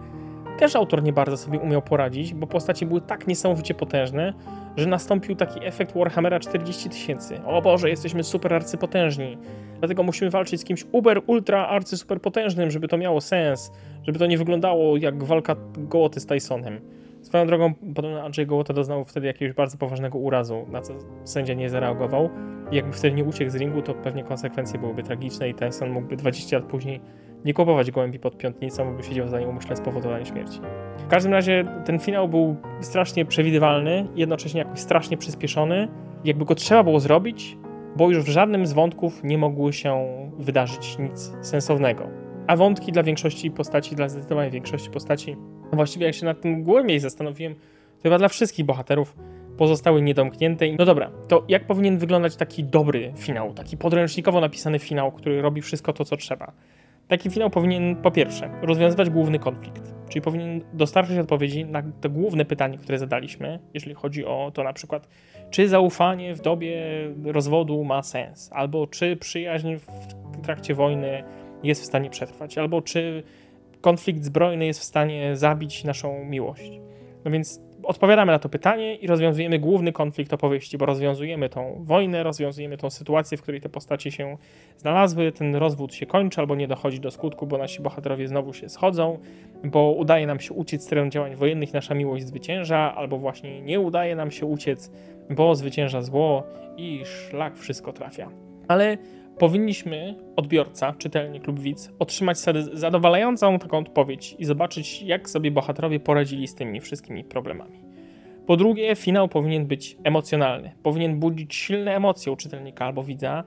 też 0.57 0.75
autor 0.75 1.03
nie 1.03 1.13
bardzo 1.13 1.37
sobie 1.37 1.59
umiał 1.59 1.81
poradzić, 1.81 2.33
bo 2.33 2.47
postacie 2.47 2.85
były 2.85 3.01
tak 3.01 3.27
niesamowicie 3.27 3.73
potężne, 3.73 4.33
że 4.77 4.87
nastąpił 4.87 5.35
taki 5.35 5.65
efekt 5.65 5.95
Warhammera 5.95 6.39
40 6.39 6.89
tysięcy. 6.89 7.41
O 7.45 7.61
Boże, 7.61 7.89
jesteśmy 7.89 8.23
super 8.23 8.53
arcypotężni, 8.53 9.37
dlatego 9.79 10.03
musimy 10.03 10.31
walczyć 10.31 10.61
z 10.61 10.63
kimś 10.63 10.85
uber, 10.91 11.21
ultra 11.27 11.67
arcy 11.67 11.97
super 11.97 12.21
potężnym, 12.21 12.71
żeby 12.71 12.87
to 12.87 12.97
miało 12.97 13.21
sens, 13.21 13.71
żeby 14.03 14.19
to 14.19 14.25
nie 14.25 14.37
wyglądało 14.37 14.97
jak 14.97 15.23
walka 15.23 15.55
Gołoty 15.77 16.19
z 16.19 16.25
Tysonem. 16.25 16.81
Swoją 17.23 17.47
drogą, 17.47 17.73
podobno 17.95 18.23
Andrzej 18.23 18.47
Gołota 18.47 18.73
doznał 18.73 19.05
wtedy 19.05 19.27
jakiegoś 19.27 19.55
bardzo 19.55 19.77
poważnego 19.77 20.17
urazu, 20.17 20.65
na 20.71 20.81
co 20.81 20.93
sędzia 21.23 21.53
nie 21.53 21.69
zareagował. 21.69 22.29
I 22.71 22.75
jakby 22.75 22.93
wtedy 22.93 23.15
nie 23.15 23.23
uciekł 23.23 23.51
z 23.51 23.55
ringu, 23.55 23.81
to 23.81 23.93
pewnie 23.93 24.23
konsekwencje 24.23 24.79
byłyby 24.79 25.03
tragiczne 25.03 25.49
i 25.49 25.53
Tyson 25.53 25.89
mógłby 25.89 26.15
20 26.15 26.57
lat 26.57 26.65
później 26.65 27.01
nie 27.45 27.53
kupować 27.53 27.91
gołębi 27.91 28.19
pod 28.19 28.37
piątnicą, 28.37 28.85
mógłby 28.85 29.03
siedział 29.03 29.27
za 29.27 29.39
nią 29.39 29.49
umyśle 29.49 29.75
spowodowanie 29.75 30.25
śmierci. 30.25 30.59
W 30.97 31.07
każdym 31.07 31.33
razie 31.33 31.65
ten 31.85 31.99
finał 31.99 32.29
był 32.29 32.55
strasznie 32.81 33.25
przewidywalny, 33.25 34.07
jednocześnie 34.15 34.59
jakoś 34.59 34.79
strasznie 34.79 35.17
przyspieszony. 35.17 35.87
Jakby 36.23 36.45
go 36.45 36.55
trzeba 36.55 36.83
było 36.83 36.99
zrobić, 36.99 37.57
bo 37.95 38.09
już 38.09 38.23
w 38.23 38.29
żadnym 38.29 38.65
z 38.65 38.73
wątków 38.73 39.23
nie 39.23 39.37
mogły 39.37 39.73
się 39.73 40.05
wydarzyć 40.37 40.97
nic 40.99 41.33
sensownego. 41.41 42.07
A 42.47 42.55
wątki 42.55 42.91
dla 42.91 43.03
większości 43.03 43.51
postaci, 43.51 43.95
dla 43.95 44.09
zdecydowanej 44.09 44.51
większości 44.51 44.89
postaci 44.89 45.37
właściwie 45.75 46.05
jak 46.05 46.15
się 46.15 46.25
nad 46.25 46.41
tym 46.41 46.63
głębiej 46.63 46.99
zastanowiłem, 46.99 47.55
to 47.97 48.03
chyba 48.03 48.17
dla 48.17 48.27
wszystkich 48.27 48.65
bohaterów 48.65 49.15
pozostały 49.57 50.01
niedomknięte. 50.01 50.65
No 50.79 50.85
dobra, 50.85 51.11
to 51.27 51.43
jak 51.47 51.67
powinien 51.67 51.97
wyglądać 51.97 52.35
taki 52.35 52.63
dobry 52.63 53.13
finał, 53.17 53.53
taki 53.53 53.77
podręcznikowo 53.77 54.41
napisany 54.41 54.79
finał, 54.79 55.11
który 55.11 55.41
robi 55.41 55.61
wszystko 55.61 55.93
to, 55.93 56.05
co 56.05 56.17
trzeba? 56.17 56.51
Taki 57.07 57.29
finał 57.29 57.49
powinien 57.49 57.95
po 57.95 58.11
pierwsze 58.11 58.49
rozwiązywać 58.61 59.09
główny 59.09 59.39
konflikt, 59.39 59.93
czyli 60.09 60.21
powinien 60.21 60.61
dostarczyć 60.73 61.17
odpowiedzi 61.17 61.65
na 61.65 61.83
to 62.01 62.09
główne 62.09 62.45
pytanie, 62.45 62.77
które 62.77 62.99
zadaliśmy, 62.99 63.59
jeżeli 63.73 63.95
chodzi 63.95 64.25
o 64.25 64.51
to 64.53 64.63
na 64.63 64.73
przykład, 64.73 65.07
czy 65.49 65.67
zaufanie 65.67 66.35
w 66.35 66.41
dobie 66.41 66.81
rozwodu 67.23 67.83
ma 67.83 68.03
sens, 68.03 68.49
albo 68.53 68.87
czy 68.87 69.15
przyjaźń 69.15 69.75
w 69.75 70.41
trakcie 70.43 70.73
wojny 70.73 71.23
jest 71.63 71.81
w 71.81 71.85
stanie 71.85 72.09
przetrwać, 72.09 72.57
albo 72.57 72.81
czy 72.81 73.23
konflikt 73.83 74.23
zbrojny 74.23 74.65
jest 74.65 74.79
w 74.79 74.83
stanie 74.83 75.35
zabić 75.37 75.83
naszą 75.83 76.25
miłość. 76.25 76.71
No 77.25 77.31
więc 77.31 77.61
odpowiadamy 77.83 78.31
na 78.31 78.39
to 78.39 78.49
pytanie 78.49 78.95
i 78.95 79.07
rozwiązujemy 79.07 79.59
główny 79.59 79.91
konflikt 79.91 80.33
opowieści, 80.33 80.77
bo 80.77 80.85
rozwiązujemy 80.85 81.49
tą 81.49 81.83
wojnę, 81.85 82.23
rozwiązujemy 82.23 82.77
tą 82.77 82.89
sytuację, 82.89 83.37
w 83.37 83.41
której 83.41 83.61
te 83.61 83.69
postacie 83.69 84.11
się 84.11 84.37
znalazły, 84.77 85.31
ten 85.31 85.55
rozwód 85.55 85.93
się 85.93 86.05
kończy 86.05 86.41
albo 86.41 86.55
nie 86.55 86.67
dochodzi 86.67 86.99
do 86.99 87.11
skutku, 87.11 87.47
bo 87.47 87.57
nasi 87.57 87.81
bohaterowie 87.81 88.27
znowu 88.27 88.53
się 88.53 88.69
schodzą, 88.69 89.19
bo 89.63 89.91
udaje 89.91 90.27
nam 90.27 90.39
się 90.39 90.53
uciec 90.53 90.83
z 90.83 90.87
terenu 90.87 91.09
działań 91.09 91.35
wojennych, 91.35 91.73
nasza 91.73 91.95
miłość 91.95 92.27
zwycięża, 92.27 92.95
albo 92.95 93.17
właśnie 93.17 93.61
nie 93.61 93.79
udaje 93.79 94.15
nam 94.15 94.31
się 94.31 94.45
uciec, 94.45 94.91
bo 95.29 95.55
zwycięża 95.55 96.01
zło 96.01 96.43
i 96.77 97.01
szlak 97.05 97.57
wszystko 97.57 97.93
trafia. 97.93 98.29
Ale 98.67 98.97
powinniśmy, 99.39 100.15
odbiorca, 100.35 100.93
czytelnik 100.97 101.47
lub 101.47 101.59
widz, 101.59 101.91
otrzymać 101.99 102.37
zadowalającą 102.73 103.59
taką 103.59 103.77
odpowiedź 103.77 104.35
i 104.39 104.45
zobaczyć, 104.45 105.01
jak 105.01 105.29
sobie 105.29 105.51
bohaterowie 105.51 105.99
poradzili 105.99 106.47
z 106.47 106.55
tymi 106.55 106.81
wszystkimi 106.81 107.23
problemami. 107.23 107.79
Po 108.47 108.57
drugie, 108.57 108.95
finał 108.95 109.27
powinien 109.27 109.65
być 109.65 109.97
emocjonalny. 110.03 110.71
Powinien 110.83 111.19
budzić 111.19 111.55
silne 111.55 111.95
emocje 111.95 112.31
u 112.31 112.35
czytelnika 112.35 112.85
albo 112.85 113.03
widza 113.03 113.43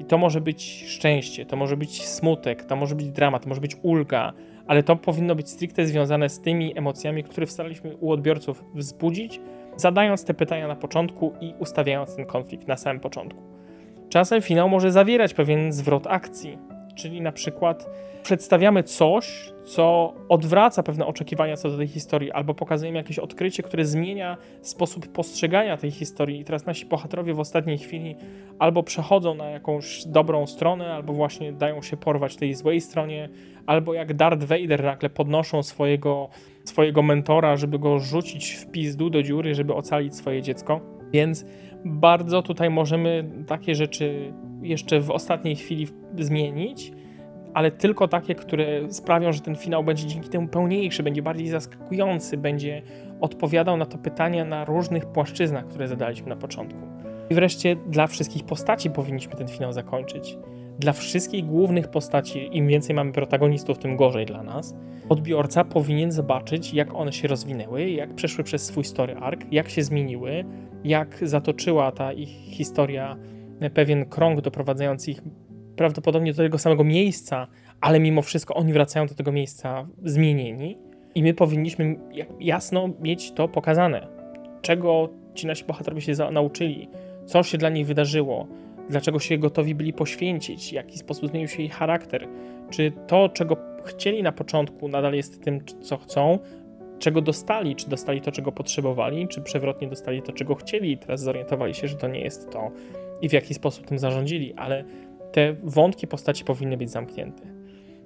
I 0.00 0.04
to 0.04 0.18
może 0.18 0.40
być 0.40 0.84
szczęście, 0.86 1.46
to 1.46 1.56
może 1.56 1.76
być 1.76 2.04
smutek, 2.04 2.64
to 2.64 2.76
może 2.76 2.94
być 2.94 3.10
dramat, 3.10 3.42
to 3.42 3.48
może 3.48 3.60
być 3.60 3.76
ulga, 3.82 4.32
ale 4.66 4.82
to 4.82 4.96
powinno 4.96 5.34
być 5.34 5.50
stricte 5.50 5.86
związane 5.86 6.28
z 6.28 6.40
tymi 6.40 6.78
emocjami, 6.78 7.24
które 7.24 7.46
staraliśmy 7.46 7.96
u 7.96 8.12
odbiorców 8.12 8.64
wzbudzić, 8.74 9.40
zadając 9.76 10.24
te 10.24 10.34
pytania 10.34 10.68
na 10.68 10.76
początku 10.76 11.32
i 11.40 11.54
ustawiając 11.58 12.16
ten 12.16 12.26
konflikt 12.26 12.68
na 12.68 12.76
samym 12.76 13.00
początku. 13.00 13.53
Czasem 14.08 14.42
finał 14.42 14.68
może 14.68 14.92
zawierać 14.92 15.34
pewien 15.34 15.72
zwrot 15.72 16.06
akcji, 16.06 16.58
czyli 16.94 17.20
na 17.20 17.32
przykład 17.32 17.86
przedstawiamy 18.22 18.82
coś, 18.82 19.52
co 19.64 20.14
odwraca 20.28 20.82
pewne 20.82 21.06
oczekiwania 21.06 21.56
co 21.56 21.70
do 21.70 21.76
tej 21.76 21.88
historii, 21.88 22.32
albo 22.32 22.54
pokazujemy 22.54 22.98
jakieś 22.98 23.18
odkrycie, 23.18 23.62
które 23.62 23.84
zmienia 23.84 24.36
sposób 24.62 25.08
postrzegania 25.08 25.76
tej 25.76 25.90
historii. 25.90 26.40
I 26.40 26.44
teraz 26.44 26.66
nasi 26.66 26.86
bohaterowie 26.86 27.34
w 27.34 27.40
ostatniej 27.40 27.78
chwili 27.78 28.16
albo 28.58 28.82
przechodzą 28.82 29.34
na 29.34 29.50
jakąś 29.50 30.04
dobrą 30.06 30.46
stronę, 30.46 30.92
albo 30.94 31.12
właśnie 31.12 31.52
dają 31.52 31.82
się 31.82 31.96
porwać 31.96 32.36
tej 32.36 32.54
złej 32.54 32.80
stronie, 32.80 33.28
albo 33.66 33.94
jak 33.94 34.14
Darth 34.14 34.44
Vader 34.44 34.84
nagle 34.84 35.10
podnoszą 35.10 35.62
swojego, 35.62 36.28
swojego 36.64 37.02
mentora, 37.02 37.56
żeby 37.56 37.78
go 37.78 37.98
rzucić 37.98 38.52
w 38.52 38.70
pizdu 38.70 39.10
do 39.10 39.22
dziury, 39.22 39.54
żeby 39.54 39.74
ocalić 39.74 40.16
swoje 40.16 40.42
dziecko. 40.42 40.80
Więc 41.12 41.44
bardzo 41.84 42.42
tutaj 42.42 42.70
możemy 42.70 43.30
takie 43.46 43.74
rzeczy 43.74 44.32
jeszcze 44.62 45.00
w 45.00 45.10
ostatniej 45.10 45.56
chwili 45.56 45.86
zmienić 46.18 46.92
ale 47.54 47.70
tylko 47.70 48.08
takie, 48.08 48.34
które 48.34 48.92
sprawią, 48.92 49.32
że 49.32 49.40
ten 49.40 49.56
finał 49.56 49.84
będzie 49.84 50.06
dzięki 50.06 50.28
temu 50.28 50.48
pełniejszy, 50.48 51.02
będzie 51.02 51.22
bardziej 51.22 51.48
zaskakujący, 51.48 52.36
będzie 52.36 52.82
odpowiadał 53.20 53.76
na 53.76 53.86
to 53.86 53.98
pytanie 53.98 54.44
na 54.44 54.64
różnych 54.64 55.06
płaszczyznach, 55.06 55.66
które 55.66 55.88
zadaliśmy 55.88 56.28
na 56.28 56.36
początku. 56.36 56.78
I 57.30 57.34
wreszcie 57.34 57.76
dla 57.76 58.06
wszystkich 58.06 58.44
postaci 58.44 58.90
powinniśmy 58.90 59.34
ten 59.34 59.48
finał 59.48 59.72
zakończyć. 59.72 60.38
Dla 60.78 60.92
wszystkich 60.92 61.46
głównych 61.46 61.88
postaci, 61.88 62.48
im 62.52 62.68
więcej 62.68 62.94
mamy 62.96 63.12
protagonistów, 63.12 63.78
tym 63.78 63.96
gorzej 63.96 64.26
dla 64.26 64.42
nas. 64.42 64.74
Odbiorca 65.08 65.64
powinien 65.64 66.12
zobaczyć, 66.12 66.74
jak 66.74 66.94
one 66.94 67.12
się 67.12 67.28
rozwinęły, 67.28 67.90
jak 67.90 68.14
przeszły 68.14 68.44
przez 68.44 68.66
swój 68.66 68.84
story 68.84 69.14
arc, 69.14 69.40
jak 69.50 69.68
się 69.68 69.82
zmieniły, 69.82 70.44
jak 70.84 71.18
zatoczyła 71.22 71.92
ta 71.92 72.12
ich 72.12 72.28
historia 72.28 73.16
pewien 73.74 74.06
krąg 74.06 74.40
doprowadzający 74.40 75.10
ich 75.10 75.22
prawdopodobnie 75.76 76.32
do 76.32 76.42
tego 76.42 76.58
samego 76.58 76.84
miejsca, 76.84 77.46
ale 77.80 78.00
mimo 78.00 78.22
wszystko 78.22 78.54
oni 78.54 78.72
wracają 78.72 79.06
do 79.06 79.14
tego 79.14 79.32
miejsca 79.32 79.86
zmienieni 80.04 80.78
i 81.14 81.22
my 81.22 81.34
powinniśmy 81.34 81.96
jasno 82.40 82.88
mieć 83.00 83.32
to 83.32 83.48
pokazane. 83.48 84.08
Czego 84.62 85.08
ci 85.34 85.46
nasi 85.46 85.64
bohaterowie 85.64 86.00
się 86.00 86.12
nauczyli, 86.32 86.88
co 87.26 87.42
się 87.42 87.58
dla 87.58 87.68
nich 87.68 87.86
wydarzyło, 87.86 88.46
dlaczego 88.90 89.18
się 89.18 89.38
gotowi 89.38 89.74
byli 89.74 89.92
poświęcić, 89.92 90.70
w 90.70 90.72
jaki 90.72 90.98
sposób 90.98 91.30
zmienił 91.30 91.48
się 91.48 91.62
ich 91.62 91.72
charakter, 91.72 92.28
czy 92.70 92.92
to, 93.06 93.28
czego 93.28 93.56
chcieli 93.84 94.22
na 94.22 94.32
początku, 94.32 94.88
nadal 94.88 95.14
jest 95.14 95.42
tym, 95.44 95.60
co 95.80 95.96
chcą, 95.96 96.38
czego 96.98 97.20
dostali, 97.20 97.76
czy 97.76 97.90
dostali 97.90 98.20
to, 98.20 98.32
czego 98.32 98.52
potrzebowali, 98.52 99.28
czy 99.28 99.40
przewrotnie 99.40 99.88
dostali 99.88 100.22
to, 100.22 100.32
czego 100.32 100.54
chcieli 100.54 100.92
i 100.92 100.98
teraz 100.98 101.20
zorientowali 101.20 101.74
się, 101.74 101.88
że 101.88 101.96
to 101.96 102.08
nie 102.08 102.20
jest 102.20 102.50
to 102.50 102.70
i 103.22 103.28
w 103.28 103.32
jaki 103.32 103.54
sposób 103.54 103.86
tym 103.86 103.98
zarządzili, 103.98 104.54
ale 104.54 104.84
te 105.32 105.56
wątki 105.62 106.06
postaci 106.06 106.44
powinny 106.44 106.76
być 106.76 106.90
zamknięte. 106.90 107.42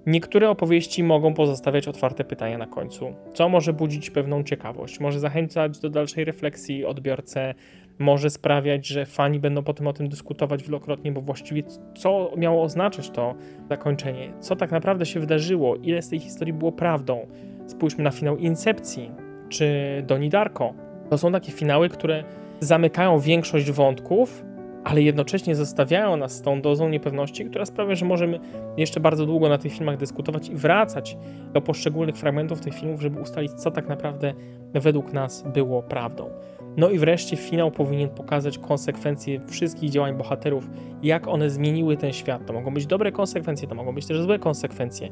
Niektóre 0.07 0.51
opowieści 0.51 1.05
mogą 1.05 1.35
pozostawiać 1.35 1.89
otwarte 1.89 2.25
pytania 2.25 2.59
na 2.59 2.67
końcu, 2.67 3.15
co 3.35 3.49
może 3.49 3.73
budzić 3.73 4.11
pewną 4.11 4.43
ciekawość, 4.43 5.01
może 5.01 5.21
zachęcać 5.21 5.79
do 5.79 5.91
dalszej 5.91 6.25
refleksji 6.25 6.85
odbiorcę, 6.85 7.55
może 7.99 8.31
sprawiać, 8.31 8.87
że 8.87 9.07
fani 9.07 9.41
będą 9.41 9.63
potem 9.63 9.87
o 9.87 9.93
tym 9.93 10.09
dyskutować 10.09 10.63
wielokrotnie, 10.63 11.13
bo 11.13 11.21
właściwie 11.21 11.63
co 11.97 12.33
miało 12.37 12.63
oznaczać 12.63 13.11
to 13.11 13.35
zakończenie, 13.69 14.33
co 14.41 14.57
tak 14.57 14.71
naprawdę 14.71 15.07
się 15.07 15.21
wydarzyło, 15.21 15.77
ile 15.77 16.03
z 16.03 16.09
tej 16.09 16.19
historii 16.21 16.55
było 16.55 16.73
prawdą. 16.73 17.27
Spójrzmy 17.67 18.05
na 18.05 18.11
finał 18.11 18.37
Incepcji 18.37 19.11
czy 19.49 19.69
Doni 20.07 20.29
Darko. 20.29 20.75
To 21.11 21.19
są 21.19 21.33
takie 21.33 21.53
finały, 21.53 21.89
które 21.89 22.25
zamykają 22.61 23.19
większość 23.19 23.71
wątków, 23.71 24.45
ale 24.89 25.03
jednocześnie 25.03 25.55
zostawiają 25.55 26.17
nas 26.17 26.33
z 26.37 26.43
tą 26.43 26.61
dozą 26.61 26.89
niepewności, 26.89 27.45
która 27.45 27.67
sprawia, 27.67 27.95
że 27.95 28.05
możemy 28.05 28.41
jeszcze 28.77 29.01
bardzo 29.01 29.27
długo 29.27 29.49
na 29.49 29.59
tych 29.59 29.73
filmach 29.73 29.97
dyskutować 29.97 30.49
i 30.49 30.55
wracać 30.55 31.17
do 31.53 31.61
poszczególnych 31.61 32.17
fragmentów 32.17 32.61
tych 32.61 32.75
filmów, 32.75 33.01
żeby 33.01 33.21
ustalić, 33.21 33.53
co 33.53 33.71
tak 33.71 33.89
naprawdę 33.89 34.35
według 34.75 35.13
nas 35.13 35.45
było 35.55 35.83
prawdą. 35.83 36.31
No 36.77 36.91
i 36.91 36.99
wreszcie 36.99 37.37
finał 37.37 37.71
powinien 37.71 38.09
pokazać 38.09 38.59
konsekwencje 38.59 39.41
wszystkich 39.47 39.91
działań 39.91 40.17
bohaterów, 40.17 40.69
jak 41.03 41.29
one 41.29 41.51
zmieniły 41.51 41.97
ten 41.97 42.13
świat. 42.13 42.47
To 42.47 42.53
mogą 42.53 42.75
być 42.75 42.87
dobre 42.87 43.13
konsekwencje, 43.13 43.69
to 43.69 43.75
mogą 43.75 43.95
być 43.95 44.07
też 44.07 44.23
złe 44.23 44.39
konsekwencje, 44.39 45.09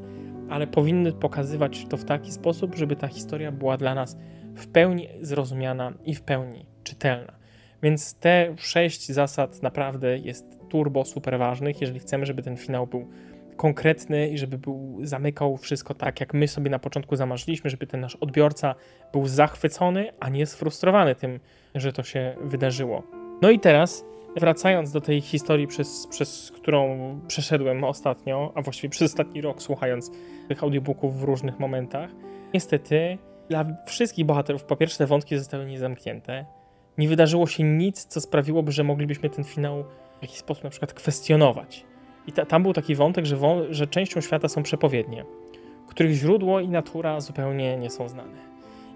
ale 0.50 0.66
powinny 0.66 1.12
pokazywać 1.12 1.86
to 1.88 1.96
w 1.96 2.04
taki 2.04 2.32
sposób, 2.32 2.74
żeby 2.74 2.96
ta 2.96 3.08
historia 3.08 3.52
była 3.52 3.76
dla 3.76 3.94
nas 3.94 4.16
w 4.54 4.66
pełni 4.66 5.08
zrozumiana 5.20 5.92
i 6.04 6.14
w 6.14 6.22
pełni 6.22 6.66
czytelna. 6.84 7.45
Więc 7.82 8.14
te 8.14 8.54
sześć 8.58 9.12
zasad 9.12 9.62
naprawdę 9.62 10.18
jest 10.18 10.44
turbo 10.68 11.04
super 11.04 11.38
ważnych, 11.38 11.80
jeżeli 11.80 12.00
chcemy, 12.00 12.26
żeby 12.26 12.42
ten 12.42 12.56
finał 12.56 12.86
był 12.86 13.08
konkretny 13.56 14.28
i 14.28 14.38
żeby 14.38 14.58
był, 14.58 14.98
zamykał 15.02 15.56
wszystko 15.56 15.94
tak, 15.94 16.20
jak 16.20 16.34
my 16.34 16.48
sobie 16.48 16.70
na 16.70 16.78
początku 16.78 17.16
zamarzyliśmy, 17.16 17.70
żeby 17.70 17.86
ten 17.86 18.00
nasz 18.00 18.16
odbiorca 18.16 18.74
był 19.12 19.26
zachwycony, 19.26 20.12
a 20.20 20.28
nie 20.28 20.46
sfrustrowany 20.46 21.14
tym, 21.14 21.40
że 21.74 21.92
to 21.92 22.02
się 22.02 22.36
wydarzyło. 22.40 23.02
No 23.42 23.50
i 23.50 23.60
teraz, 23.60 24.04
wracając 24.36 24.92
do 24.92 25.00
tej 25.00 25.20
historii, 25.20 25.66
przez, 25.66 26.06
przez 26.10 26.52
którą 26.56 26.96
przeszedłem 27.28 27.84
ostatnio, 27.84 28.52
a 28.54 28.62
właściwie 28.62 28.88
przez 28.88 29.10
ostatni 29.12 29.40
rok, 29.40 29.62
słuchając 29.62 30.10
tych 30.48 30.62
audiobooków 30.62 31.20
w 31.20 31.22
różnych 31.22 31.58
momentach, 31.58 32.10
niestety 32.54 33.18
dla 33.48 33.64
wszystkich 33.86 34.26
bohaterów, 34.26 34.64
po 34.64 34.76
pierwsze, 34.76 34.98
te 34.98 35.06
wątki 35.06 35.38
zostały 35.38 35.66
niezamknięte 35.66 36.46
nie 36.98 37.08
wydarzyło 37.08 37.46
się 37.46 37.62
nic, 37.62 38.04
co 38.04 38.20
sprawiłoby, 38.20 38.72
że 38.72 38.84
moglibyśmy 38.84 39.30
ten 39.30 39.44
finał 39.44 39.84
w 40.18 40.22
jakiś 40.22 40.38
sposób 40.38 40.64
na 40.64 40.70
przykład 40.70 40.92
kwestionować. 40.92 41.84
I 42.26 42.32
ta, 42.32 42.46
tam 42.46 42.62
był 42.62 42.72
taki 42.72 42.94
wątek, 42.94 43.26
że, 43.26 43.36
wą, 43.36 43.62
że 43.70 43.86
częścią 43.86 44.20
świata 44.20 44.48
są 44.48 44.62
przepowiednie, 44.62 45.24
których 45.88 46.12
źródło 46.12 46.60
i 46.60 46.68
natura 46.68 47.20
zupełnie 47.20 47.76
nie 47.76 47.90
są 47.90 48.08
znane. 48.08 48.46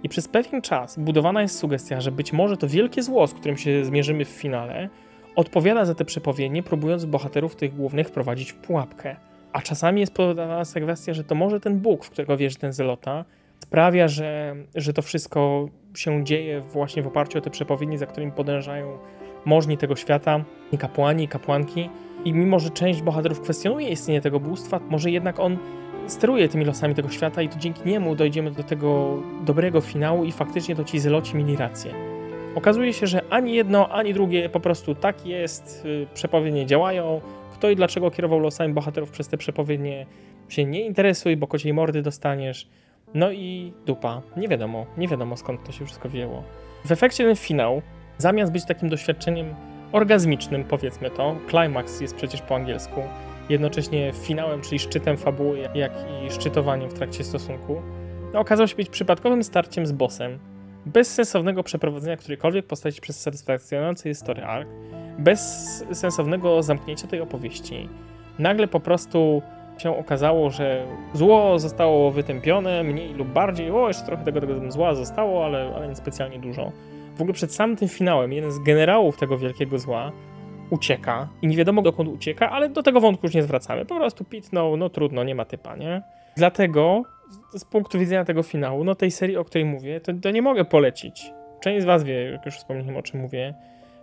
I 0.02 0.08
przez 0.08 0.28
pewien 0.28 0.62
czas 0.62 0.98
budowana 0.98 1.42
jest 1.42 1.58
sugestia, 1.58 2.00
że 2.00 2.12
być 2.12 2.32
może 2.32 2.56
to 2.56 2.68
wielkie 2.68 3.02
zło, 3.02 3.26
z 3.26 3.34
którym 3.34 3.56
się 3.56 3.84
zmierzymy 3.84 4.24
w 4.24 4.28
finale, 4.28 4.88
odpowiada 5.36 5.84
za 5.84 5.94
te 5.94 6.04
przepowiednie, 6.04 6.62
próbując 6.62 7.04
bohaterów 7.04 7.56
tych 7.56 7.76
głównych 7.76 8.08
wprowadzić 8.08 8.52
w 8.52 8.56
pułapkę. 8.56 9.16
A 9.52 9.62
czasami 9.62 10.00
jest 10.00 10.14
podawana 10.14 10.64
sugestia, 10.64 11.14
że 11.14 11.24
to 11.24 11.34
może 11.34 11.60
ten 11.60 11.78
Bóg, 11.78 12.04
w 12.04 12.10
którego 12.10 12.36
wierzy 12.36 12.58
ten 12.58 12.72
Zelota, 12.72 13.24
sprawia, 13.64 14.08
że, 14.08 14.56
że 14.74 14.92
to 14.92 15.02
wszystko 15.02 15.68
się 15.94 16.24
dzieje 16.24 16.60
właśnie 16.60 17.02
w 17.02 17.06
oparciu 17.06 17.38
o 17.38 17.40
te 17.40 17.50
przepowiednie, 17.50 17.98
za 17.98 18.06
którymi 18.06 18.32
podążają 18.32 18.98
możni 19.44 19.78
tego 19.78 19.96
świata, 19.96 20.44
i 20.72 20.78
kapłani, 20.78 21.24
i 21.24 21.28
kapłanki. 21.28 21.90
I 22.24 22.32
mimo, 22.32 22.58
że 22.58 22.70
część 22.70 23.02
bohaterów 23.02 23.40
kwestionuje 23.40 23.88
istnienie 23.88 24.20
tego 24.20 24.40
bóstwa, 24.40 24.80
może 24.90 25.10
jednak 25.10 25.40
on 25.40 25.58
steruje 26.06 26.48
tymi 26.48 26.64
losami 26.64 26.94
tego 26.94 27.08
świata 27.08 27.42
i 27.42 27.48
to 27.48 27.58
dzięki 27.58 27.88
niemu 27.88 28.14
dojdziemy 28.14 28.50
do 28.50 28.62
tego 28.62 29.22
dobrego 29.44 29.80
finału 29.80 30.24
i 30.24 30.32
faktycznie 30.32 30.76
to 30.76 30.84
ci 30.84 30.98
zeloci 30.98 31.36
mieli 31.36 31.56
rację. 31.56 31.94
Okazuje 32.54 32.92
się, 32.92 33.06
że 33.06 33.22
ani 33.30 33.54
jedno, 33.54 33.88
ani 33.88 34.14
drugie 34.14 34.48
po 34.48 34.60
prostu 34.60 34.94
tak 34.94 35.26
jest, 35.26 35.82
y, 35.84 36.06
przepowiednie 36.14 36.66
działają. 36.66 37.20
Kto 37.54 37.70
i 37.70 37.76
dlaczego 37.76 38.10
kierował 38.10 38.40
losami 38.40 38.74
bohaterów 38.74 39.10
przez 39.10 39.28
te 39.28 39.36
przepowiednie 39.36 40.06
się 40.48 40.64
nie 40.64 40.86
interesuje, 40.86 41.36
bo 41.36 41.46
kociej 41.46 41.72
mordy 41.72 42.02
dostaniesz. 42.02 42.68
No 43.14 43.30
i 43.32 43.72
dupa. 43.86 44.22
Nie 44.36 44.48
wiadomo, 44.48 44.86
nie 44.96 45.08
wiadomo 45.08 45.36
skąd 45.36 45.64
to 45.64 45.72
się 45.72 45.84
wszystko 45.84 46.08
wzięło. 46.08 46.42
W 46.84 46.92
efekcie 46.92 47.24
ten 47.24 47.36
finał, 47.36 47.82
zamiast 48.18 48.52
być 48.52 48.64
takim 48.64 48.88
doświadczeniem 48.88 49.54
orgazmicznym, 49.92 50.64
powiedzmy 50.64 51.10
to, 51.10 51.36
climax 51.50 52.00
jest 52.00 52.14
przecież 52.14 52.42
po 52.42 52.54
angielsku, 52.54 53.00
jednocześnie 53.48 54.12
finałem, 54.12 54.60
czyli 54.60 54.78
szczytem 54.78 55.16
fabuły, 55.16 55.68
jak 55.74 55.92
i 55.92 56.30
szczytowaniem 56.30 56.90
w 56.90 56.94
trakcie 56.94 57.24
stosunku, 57.24 57.82
no, 58.32 58.40
okazał 58.40 58.68
się 58.68 58.76
być 58.76 58.88
przypadkowym 58.88 59.44
starciem 59.44 59.86
z 59.86 59.92
bossem, 59.92 60.38
bez 60.86 61.14
sensownego 61.14 61.62
przeprowadzenia 61.62 62.16
którejkolwiek 62.16 62.66
postaci 62.66 63.00
przez 63.00 63.20
satysfakcjonujący 63.20 64.14
story 64.14 64.44
arc, 64.44 64.68
bez 65.18 65.40
sensownego 65.92 66.62
zamknięcia 66.62 67.06
tej 67.06 67.20
opowieści. 67.20 67.88
Nagle 68.38 68.68
po 68.68 68.80
prostu 68.80 69.42
się 69.82 69.98
okazało, 69.98 70.50
że 70.50 70.86
zło 71.12 71.58
zostało 71.58 72.10
wytępione 72.10 72.82
mniej 72.82 73.14
lub 73.14 73.28
bardziej. 73.28 73.70
O, 73.70 73.88
jeszcze 73.88 74.06
trochę 74.06 74.24
tego, 74.24 74.40
tego 74.40 74.70
zła 74.72 74.94
zostało, 74.94 75.44
ale, 75.44 75.72
ale 75.76 75.88
nie 75.88 75.96
specjalnie 75.96 76.38
dużo. 76.38 76.72
W 77.16 77.20
ogóle 77.20 77.34
przed 77.34 77.54
samym 77.54 77.76
tym 77.76 77.88
finałem 77.88 78.32
jeden 78.32 78.52
z 78.52 78.58
generałów 78.58 79.16
tego 79.16 79.38
wielkiego 79.38 79.78
zła 79.78 80.12
ucieka 80.70 81.28
i 81.42 81.46
nie 81.46 81.56
wiadomo 81.56 81.82
dokąd 81.82 82.08
ucieka, 82.08 82.50
ale 82.50 82.68
do 82.68 82.82
tego 82.82 83.00
wątku 83.00 83.26
już 83.26 83.34
nie 83.34 83.42
zwracamy. 83.42 83.84
Po 83.84 83.96
prostu 83.96 84.24
pitnął, 84.24 84.76
no 84.76 84.88
trudno, 84.88 85.24
nie 85.24 85.34
ma 85.34 85.44
typa, 85.44 85.76
nie? 85.76 86.02
Dlatego 86.36 87.02
z 87.52 87.64
punktu 87.64 87.98
widzenia 87.98 88.24
tego 88.24 88.42
finału, 88.42 88.84
no 88.84 88.94
tej 88.94 89.10
serii, 89.10 89.36
o 89.36 89.44
której 89.44 89.64
mówię, 89.64 90.00
to, 90.00 90.12
to 90.22 90.30
nie 90.30 90.42
mogę 90.42 90.64
polecić. 90.64 91.32
Część 91.60 91.82
z 91.82 91.84
was 91.84 92.04
wie, 92.04 92.30
jak 92.30 92.46
już 92.46 92.54
wspomniałem 92.54 92.96
o 92.96 93.02
czym 93.02 93.20
mówię, 93.20 93.54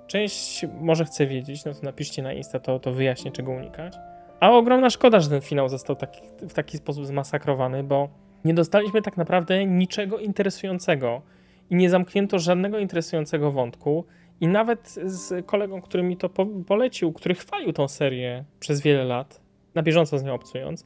Część 0.08 0.66
może 0.80 1.06
chce 1.06 1.28
wiedzieć, 1.28 1.66
no 1.66 1.74
to 1.74 1.80
napiszcie 1.84 2.22
na 2.22 2.34
Insta, 2.34 2.60
to, 2.60 2.80
to 2.80 2.92
wyjaśnię, 2.92 3.32
czego 3.32 3.52
unikać. 3.52 3.94
A 4.40 4.52
ogromna 4.52 4.90
szkoda, 4.90 5.20
że 5.20 5.30
ten 5.30 5.42
finał 5.42 5.70
został 5.70 5.96
taki, 5.96 6.22
w 6.42 6.54
taki 6.54 6.78
sposób 6.78 7.06
zmasakrowany, 7.06 7.84
bo 7.84 8.10
nie 8.46 8.54
dostaliśmy 8.54 9.02
tak 9.02 9.18
naprawdę 9.18 9.66
niczego 9.66 10.20
interesującego 10.20 11.22
i 11.70 11.76
nie 11.76 11.90
zamknięto 11.90 12.40
żadnego 12.40 12.80
interesującego 12.80 13.52
wątku. 13.52 14.06
I 14.42 14.48
nawet 14.48 14.90
z 15.04 15.46
kolegą, 15.46 15.82
który 15.82 16.04
mi 16.04 16.18
to 16.18 16.30
po 16.30 16.46
polecił, 16.46 17.14
który 17.14 17.36
chwalił 17.36 17.74
tą 17.74 17.88
serię 17.88 18.44
przez 18.60 18.82
wiele 18.82 19.04
lat, 19.04 19.42
na 19.76 19.84
bieżąco 19.84 20.18
z 20.18 20.24
nią 20.24 20.34
obcując, 20.34 20.86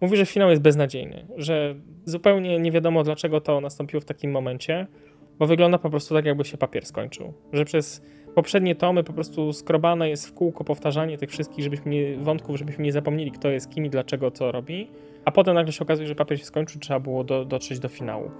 mówi, 0.00 0.16
że 0.16 0.26
finał 0.26 0.50
jest 0.50 0.62
beznadziejny, 0.62 1.26
że 1.36 1.74
zupełnie 2.04 2.58
nie 2.58 2.72
wiadomo 2.72 3.02
dlaczego 3.02 3.40
to 3.40 3.60
nastąpiło 3.60 4.00
w 4.00 4.04
takim 4.04 4.30
momencie, 4.30 4.86
bo 5.38 5.46
wygląda 5.46 5.78
po 5.78 5.90
prostu 5.90 6.14
tak, 6.14 6.24
jakby 6.24 6.44
się 6.44 6.58
papier 6.58 6.86
skończył. 6.86 7.32
Że 7.52 7.64
przez 7.64 8.02
poprzednie 8.34 8.74
tomy 8.74 9.04
po 9.04 9.12
prostu 9.12 9.52
skrobane 9.52 10.08
jest 10.08 10.26
w 10.26 10.34
kółko 10.34 10.64
powtarzanie 10.64 11.18
tych 11.18 11.30
wszystkich 11.30 11.64
żebyśmy 11.64 11.90
nie, 11.90 12.16
wątków, 12.16 12.56
żebyśmy 12.56 12.84
nie 12.84 12.92
zapomnieli, 12.92 13.30
kto 13.30 13.48
jest 13.48 13.70
kim 13.70 13.86
i 13.86 13.90
dlaczego 13.90 14.30
co 14.30 14.52
robi, 14.52 14.90
a 15.24 15.30
potem 15.30 15.54
nagle 15.54 15.72
się 15.72 15.84
okazuje, 15.84 16.08
że 16.08 16.14
papier 16.14 16.38
się 16.38 16.44
skończył, 16.44 16.80
trzeba 16.80 17.00
było 17.00 17.24
do, 17.24 17.44
dotrzeć 17.44 17.78
do 17.78 17.88
finału. 17.88 18.30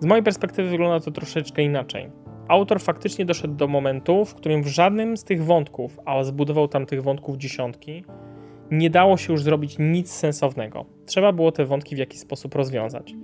Z 0.00 0.06
mojej 0.06 0.24
perspektywy 0.24 0.68
wygląda 0.68 1.04
to 1.04 1.10
troszeczkę 1.10 1.62
inaczej. 1.62 2.10
Autor 2.48 2.80
faktycznie 2.80 3.24
doszedł 3.24 3.54
do 3.54 3.68
momentu, 3.68 4.24
w 4.24 4.34
którym 4.34 4.62
w 4.62 4.66
żadnym 4.66 5.16
z 5.16 5.24
tych 5.24 5.44
wątków, 5.44 6.00
a 6.04 6.24
zbudował 6.24 6.68
tam 6.68 6.86
tych 6.86 7.02
wątków 7.02 7.36
dziesiątki, 7.36 8.04
nie 8.70 8.90
dało 8.90 9.16
się 9.16 9.32
już 9.32 9.42
zrobić 9.42 9.76
nic 9.78 10.12
sensownego. 10.12 10.84
Trzeba 11.06 11.32
było 11.32 11.52
te 11.52 11.64
wątki 11.64 11.94
w 11.96 11.98
jakiś 11.98 12.20
sposób 12.20 12.54
rozwiązać. 12.54 13.14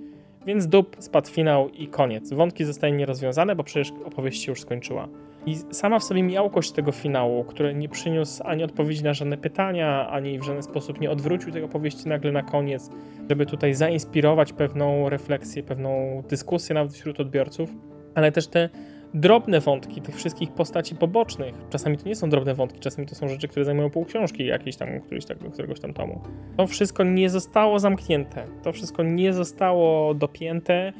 Więc 0.45 0.67
dup, 0.67 0.95
spadł 0.99 1.29
finał 1.29 1.69
i 1.69 1.87
koniec. 1.87 2.33
Wątki 2.33 2.65
zostały 2.65 2.93
nierozwiązane, 2.93 3.55
bo 3.55 3.63
przecież 3.63 3.93
opowieść 4.05 4.43
się 4.43 4.51
już 4.51 4.61
skończyła. 4.61 5.07
I 5.47 5.55
sama 5.71 5.99
w 5.99 6.03
sobie 6.03 6.23
miałkość 6.23 6.71
tego 6.71 6.91
finału, 6.91 7.43
który 7.43 7.75
nie 7.75 7.89
przyniósł 7.89 8.43
ani 8.45 8.63
odpowiedzi 8.63 9.03
na 9.03 9.13
żadne 9.13 9.37
pytania, 9.37 10.09
ani 10.09 10.39
w 10.39 10.43
żaden 10.43 10.63
sposób 10.63 10.99
nie 10.99 11.11
odwrócił 11.11 11.51
tej 11.51 11.63
opowieści 11.63 12.09
nagle 12.09 12.31
na 12.31 12.43
koniec, 12.43 12.89
żeby 13.29 13.45
tutaj 13.45 13.73
zainspirować 13.73 14.53
pewną 14.53 15.09
refleksję, 15.09 15.63
pewną 15.63 16.23
dyskusję 16.29 16.75
nawet 16.75 16.93
wśród 16.93 17.19
odbiorców, 17.19 17.69
ale 18.15 18.31
też 18.31 18.47
te 18.47 18.69
drobne 19.13 19.59
wątki 19.59 20.01
tych 20.01 20.15
wszystkich 20.15 20.51
postaci 20.51 20.95
pobocznych. 20.95 21.55
Czasami 21.69 21.97
to 21.97 22.09
nie 22.09 22.15
są 22.15 22.29
drobne 22.29 22.53
wątki, 22.53 22.79
czasami 22.79 23.07
to 23.07 23.15
są 23.15 23.27
rzeczy, 23.27 23.47
które 23.47 23.65
zajmują 23.65 23.89
pół 23.89 24.05
książki 24.05 24.45
jakiejś 24.45 24.75
tam, 24.75 25.01
którejś 25.01 25.25
tak, 25.25 25.37
któregoś 25.37 25.79
tam 25.79 25.93
tomu. 25.93 26.21
To 26.57 26.67
wszystko 26.67 27.03
nie 27.03 27.29
zostało 27.29 27.79
zamknięte, 27.79 28.45
to 28.63 28.73
wszystko 28.73 29.03
nie 29.03 29.33
zostało 29.33 30.13
dopięte 30.13 30.93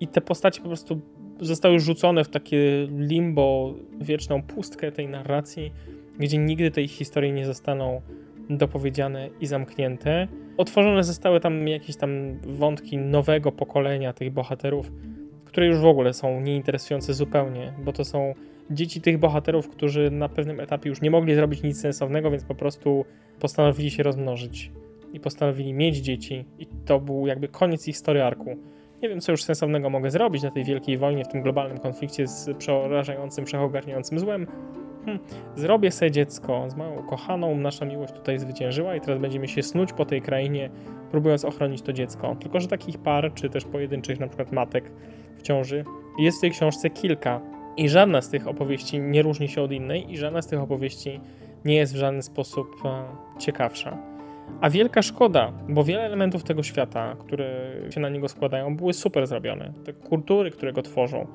i 0.00 0.08
te 0.08 0.20
postacie 0.20 0.60
po 0.60 0.68
prostu 0.68 1.00
zostały 1.40 1.80
rzucone 1.80 2.24
w 2.24 2.28
takie 2.28 2.88
limbo, 2.98 3.74
wieczną 4.00 4.42
pustkę 4.42 4.92
tej 4.92 5.08
narracji, 5.08 5.72
gdzie 6.18 6.38
nigdy 6.38 6.70
tej 6.70 6.88
historii 6.88 7.32
nie 7.32 7.46
zostaną 7.46 8.00
dopowiedziane 8.50 9.28
i 9.40 9.46
zamknięte. 9.46 10.28
Otworzone 10.56 11.04
zostały 11.04 11.40
tam 11.40 11.68
jakieś 11.68 11.96
tam 11.96 12.38
wątki 12.40 12.98
nowego 12.98 13.52
pokolenia 13.52 14.12
tych 14.12 14.32
bohaterów, 14.32 14.92
które 15.44 15.66
już 15.66 15.78
w 15.78 15.84
ogóle 15.84 16.12
są 16.12 16.40
nieinteresujące 16.40 17.14
zupełnie, 17.14 17.72
bo 17.84 17.92
to 17.92 18.04
są 18.04 18.34
dzieci 18.70 19.00
tych 19.00 19.18
bohaterów, 19.18 19.68
którzy 19.68 20.10
na 20.10 20.28
pewnym 20.28 20.60
etapie 20.60 20.88
już 20.88 21.00
nie 21.00 21.10
mogli 21.10 21.34
zrobić 21.34 21.62
nic 21.62 21.80
sensownego, 21.80 22.30
więc 22.30 22.44
po 22.44 22.54
prostu 22.54 23.04
postanowili 23.40 23.90
się 23.90 24.02
rozmnożyć 24.02 24.72
i 25.12 25.20
postanowili 25.20 25.72
mieć 25.72 25.96
dzieci 25.96 26.44
i 26.58 26.66
to 26.66 27.00
był 27.00 27.26
jakby 27.26 27.48
koniec 27.48 27.88
ich 27.88 27.94
historii 27.94 28.22
arku. 28.22 28.56
Nie 29.02 29.08
wiem, 29.08 29.20
co 29.20 29.32
już 29.32 29.44
sensownego 29.44 29.90
mogę 29.90 30.10
zrobić 30.10 30.42
na 30.42 30.50
tej 30.50 30.64
wielkiej 30.64 30.98
wojnie, 30.98 31.24
w 31.24 31.28
tym 31.28 31.42
globalnym 31.42 31.78
konflikcie 31.78 32.26
z 32.26 32.56
przerażającym, 32.58 33.46
wszechogarniającym 33.46 34.18
złem. 34.18 34.46
Hm, 35.04 35.18
zrobię 35.54 35.90
sobie 35.90 36.10
dziecko 36.10 36.70
z 36.70 36.74
moją 36.74 36.98
ukochaną, 36.98 37.56
nasza 37.56 37.84
miłość 37.84 38.12
tutaj 38.12 38.38
zwyciężyła 38.38 38.96
i 38.96 39.00
teraz 39.00 39.20
będziemy 39.20 39.48
się 39.48 39.62
snuć 39.62 39.92
po 39.92 40.04
tej 40.04 40.22
krainie, 40.22 40.70
próbując 41.10 41.44
ochronić 41.44 41.82
to 41.82 41.92
dziecko. 41.92 42.36
Tylko, 42.40 42.60
że 42.60 42.68
takich 42.68 42.98
par, 42.98 43.34
czy 43.34 43.50
też 43.50 43.64
pojedynczych 43.64 44.20
na 44.20 44.26
przykład 44.26 44.52
matek 44.52 44.92
w 45.36 45.42
ciąży, 45.42 45.84
jest 46.18 46.38
w 46.38 46.40
tej 46.40 46.50
książce 46.50 46.90
kilka. 46.90 47.40
I 47.76 47.88
żadna 47.88 48.22
z 48.22 48.30
tych 48.30 48.48
opowieści 48.48 49.00
nie 49.00 49.22
różni 49.22 49.48
się 49.48 49.62
od 49.62 49.72
innej, 49.72 50.12
i 50.12 50.16
żadna 50.16 50.42
z 50.42 50.46
tych 50.46 50.60
opowieści 50.60 51.20
nie 51.64 51.74
jest 51.74 51.94
w 51.94 51.96
żaden 51.96 52.22
sposób 52.22 52.68
e, 52.84 53.04
ciekawsza. 53.38 54.17
A 54.60 54.70
wielka 54.70 55.02
szkoda, 55.02 55.52
bo 55.68 55.84
wiele 55.84 56.02
elementów 56.02 56.44
tego 56.44 56.62
świata, 56.62 57.16
które 57.20 57.70
się 57.90 58.00
na 58.00 58.08
niego 58.08 58.28
składają, 58.28 58.76
były 58.76 58.92
super 58.92 59.26
zrobione. 59.26 59.72
Te 59.84 59.92
kultury, 59.92 60.50
które 60.50 60.72
go 60.72 60.82
tworzą, 60.82 61.26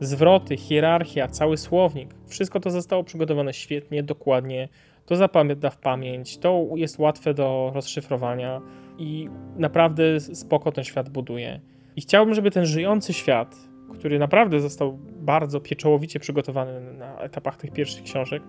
zwroty, 0.00 0.56
hierarchia, 0.56 1.28
cały 1.28 1.56
słownik, 1.56 2.14
wszystko 2.26 2.60
to 2.60 2.70
zostało 2.70 3.04
przygotowane 3.04 3.52
świetnie, 3.52 4.02
dokładnie. 4.02 4.68
To 5.06 5.16
zapamięta 5.16 5.70
w 5.70 5.78
pamięć, 5.78 6.38
to 6.38 6.66
jest 6.74 6.98
łatwe 6.98 7.34
do 7.34 7.70
rozszyfrowania 7.74 8.60
i 8.98 9.28
naprawdę 9.56 10.20
spoko 10.20 10.72
ten 10.72 10.84
świat 10.84 11.08
buduje. 11.08 11.60
I 11.96 12.00
chciałbym, 12.00 12.34
żeby 12.34 12.50
ten 12.50 12.66
żyjący 12.66 13.12
świat, 13.12 13.56
który 13.94 14.18
naprawdę 14.18 14.60
został 14.60 14.98
bardzo 15.20 15.60
pieczołowicie 15.60 16.20
przygotowany 16.20 16.92
na 16.92 17.18
etapach 17.18 17.56
tych 17.56 17.70
pierwszych 17.70 18.02
książek, 18.02 18.42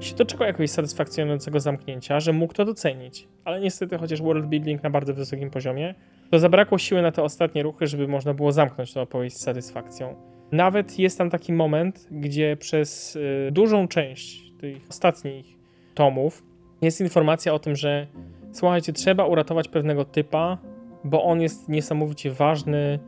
się 0.00 0.14
doczekał 0.14 0.46
jakiegoś 0.46 0.70
satysfakcjonującego 0.70 1.60
zamknięcia, 1.60 2.20
że 2.20 2.32
mógł 2.32 2.54
to 2.54 2.64
docenić. 2.64 3.28
Ale 3.44 3.60
niestety, 3.60 3.98
chociaż 3.98 4.22
world 4.22 4.46
building 4.46 4.82
na 4.82 4.90
bardzo 4.90 5.14
wysokim 5.14 5.50
poziomie, 5.50 5.94
to 6.30 6.38
zabrakło 6.38 6.78
siły 6.78 7.02
na 7.02 7.12
te 7.12 7.22
ostatnie 7.22 7.62
ruchy, 7.62 7.86
żeby 7.86 8.08
można 8.08 8.34
było 8.34 8.52
zamknąć 8.52 8.92
tę 8.92 9.00
opowieść 9.00 9.36
z 9.36 9.40
satysfakcją. 9.40 10.14
Nawet 10.52 10.98
jest 10.98 11.18
tam 11.18 11.30
taki 11.30 11.52
moment, 11.52 12.08
gdzie 12.10 12.56
przez 12.56 13.16
y, 13.16 13.48
dużą 13.52 13.88
część 13.88 14.52
tych 14.58 14.76
ostatnich 14.88 15.46
tomów 15.94 16.42
jest 16.82 17.00
informacja 17.00 17.54
o 17.54 17.58
tym, 17.58 17.76
że 17.76 18.06
słuchajcie, 18.52 18.92
trzeba 18.92 19.26
uratować 19.26 19.68
pewnego 19.68 20.04
typa, 20.04 20.58
bo 21.04 21.24
on 21.24 21.40
jest 21.40 21.68
niesamowicie 21.68 22.30
ważny 22.30 22.98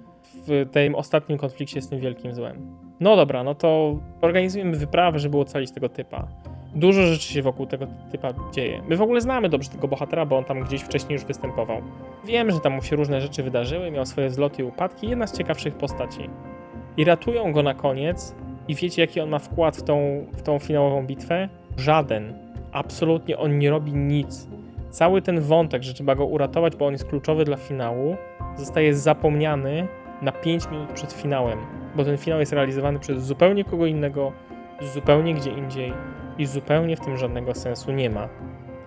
w 0.47 0.67
tym 0.73 0.95
ostatnim 0.95 1.39
konflikcie 1.39 1.83
z 1.83 1.89
tym 1.89 2.01
wielkim 2.01 2.35
złem. 2.35 2.77
No 3.01 3.17
dobra, 3.17 3.45
no 3.45 3.55
to 3.55 3.99
organizujemy 4.21 4.77
wyprawę, 4.77 5.19
żeby 5.19 5.39
ocalić 5.39 5.73
tego 5.73 5.89
typa. 5.89 6.29
Dużo 6.75 7.07
rzeczy 7.07 7.33
się 7.33 7.43
wokół 7.43 7.67
tego 7.67 7.87
typa 8.13 8.29
dzieje. 8.53 8.83
My 8.89 8.97
w 8.97 9.03
ogóle 9.03 9.21
znamy 9.21 9.49
dobrze 9.49 9.71
tego 9.71 9.89
bohatera, 9.89 10.27
bo 10.27 10.39
on 10.39 10.45
tam 10.45 10.61
gdzieś 10.61 10.83
wcześniej 10.83 11.13
już 11.13 11.25
występował. 11.25 11.83
Wiem, 12.25 12.51
że 12.51 12.61
tam 12.61 12.73
mu 12.73 12.83
się 12.83 12.97
różne 12.97 13.21
rzeczy 13.21 13.43
wydarzyły, 13.43 13.91
miał 13.91 14.07
swoje 14.07 14.29
wzloty 14.29 14.63
i 14.63 14.65
upadki, 14.65 15.09
jedna 15.09 15.27
z 15.27 15.39
ciekawszych 15.39 15.75
postaci. 15.75 16.31
I 16.97 17.05
ratują 17.05 17.53
go 17.53 17.63
na 17.63 17.75
koniec 17.75 18.35
i 18.69 18.75
wiecie 18.75 19.03
jaki 19.03 19.21
on 19.21 19.29
ma 19.29 19.39
wkład 19.39 19.77
w 19.77 19.83
tą, 19.83 20.27
w 20.33 20.43
tą 20.43 20.59
finałową 20.59 21.07
bitwę? 21.07 21.49
Żaden. 21.77 22.35
Absolutnie 22.73 23.39
on 23.39 23.59
nie 23.59 23.71
robi 23.71 23.93
nic. 23.93 24.49
Cały 24.91 25.23
ten 25.23 25.41
wątek, 25.41 25.83
że 25.83 25.95
trzeba 25.95 26.15
go 26.15 26.27
uratować, 26.27 26.77
bo 26.77 26.87
on 26.87 26.93
jest 26.93 27.05
kluczowy 27.05 27.45
dla 27.45 27.57
finału, 27.57 28.17
zostaje 28.57 28.95
zapomniany 28.95 29.89
na 30.23 30.33
5 30.33 30.71
minut 30.71 30.93
przed 30.93 31.13
finałem, 31.13 31.59
bo 31.97 32.05
ten 32.05 32.19
finał 32.19 32.41
jest 32.41 32.53
realizowany 32.53 32.99
przez 32.99 33.25
zupełnie 33.25 33.65
kogo 33.65 33.87
innego, 33.87 34.33
zupełnie 34.89 35.35
gdzie 35.35 35.51
indziej 35.51 35.93
i 36.39 36.47
zupełnie 36.47 36.97
w 36.97 37.01
tym 37.01 37.17
żadnego 37.17 37.55
sensu 37.55 37.93
nie 37.93 38.11
ma. 38.11 38.29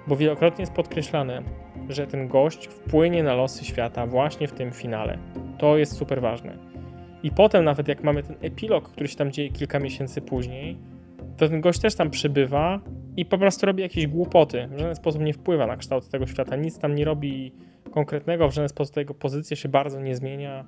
Bo 0.07 0.15
wielokrotnie 0.15 0.61
jest 0.61 0.73
podkreślane, 0.73 1.41
że 1.89 2.07
ten 2.07 2.27
gość 2.27 2.67
wpłynie 2.67 3.23
na 3.23 3.33
losy 3.33 3.65
świata 3.65 4.07
właśnie 4.07 4.47
w 4.47 4.51
tym 4.51 4.71
finale. 4.71 5.17
To 5.57 5.77
jest 5.77 5.97
super 5.97 6.21
ważne. 6.21 6.57
I 7.23 7.31
potem, 7.31 7.65
nawet 7.65 7.87
jak 7.87 8.03
mamy 8.03 8.23
ten 8.23 8.35
epilog, 8.41 8.89
który 8.89 9.07
się 9.07 9.15
tam 9.15 9.31
dzieje 9.31 9.49
kilka 9.49 9.79
miesięcy 9.79 10.21
później, 10.21 10.77
to 11.37 11.49
ten 11.49 11.61
gość 11.61 11.79
też 11.79 11.95
tam 11.95 12.09
przybywa 12.09 12.79
i 13.17 13.25
po 13.25 13.37
prostu 13.37 13.65
robi 13.65 13.83
jakieś 13.83 14.07
głupoty. 14.07 14.67
W 14.71 14.79
żaden 14.79 14.95
sposób 14.95 15.21
nie 15.21 15.33
wpływa 15.33 15.67
na 15.67 15.77
kształt 15.77 16.09
tego 16.09 16.27
świata, 16.27 16.55
nic 16.55 16.79
tam 16.79 16.95
nie 16.95 17.05
robi 17.05 17.53
konkretnego, 17.91 18.49
w 18.49 18.53
żaden 18.53 18.69
sposób 18.69 18.97
jego 18.97 19.13
pozycja 19.13 19.57
się 19.57 19.69
bardzo 19.69 19.99
nie 20.01 20.15
zmienia, 20.15 20.65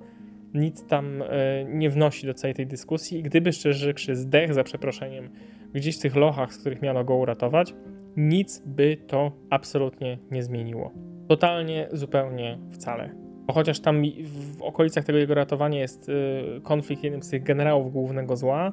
nic 0.54 0.86
tam 0.86 1.22
e, 1.22 1.26
nie 1.64 1.90
wnosi 1.90 2.26
do 2.26 2.34
całej 2.34 2.54
tej 2.54 2.66
dyskusji. 2.66 3.18
I 3.18 3.22
gdyby 3.22 3.52
szczerze 3.52 3.78
rzekszy 3.78 4.16
zdech 4.16 4.54
za 4.54 4.64
przeproszeniem 4.64 5.28
gdzieś 5.72 5.98
w 5.98 6.00
tych 6.00 6.16
lochach, 6.16 6.54
z 6.54 6.58
których 6.58 6.82
miano 6.82 7.04
go 7.04 7.16
uratować, 7.16 7.74
nic 8.16 8.62
by 8.66 8.96
to 9.06 9.32
absolutnie 9.50 10.18
nie 10.30 10.42
zmieniło. 10.42 10.92
Totalnie, 11.28 11.88
zupełnie, 11.92 12.58
wcale. 12.70 13.10
Bo 13.46 13.52
chociaż 13.52 13.80
tam 13.80 14.02
w 14.24 14.62
okolicach 14.62 15.04
tego 15.04 15.18
jego 15.18 15.34
ratowania 15.34 15.80
jest 15.80 16.08
e, 16.08 16.60
konflikt 16.60 17.04
jednym 17.04 17.22
z 17.22 17.30
tych 17.30 17.42
generałów 17.42 17.92
głównego 17.92 18.36
zła, 18.36 18.72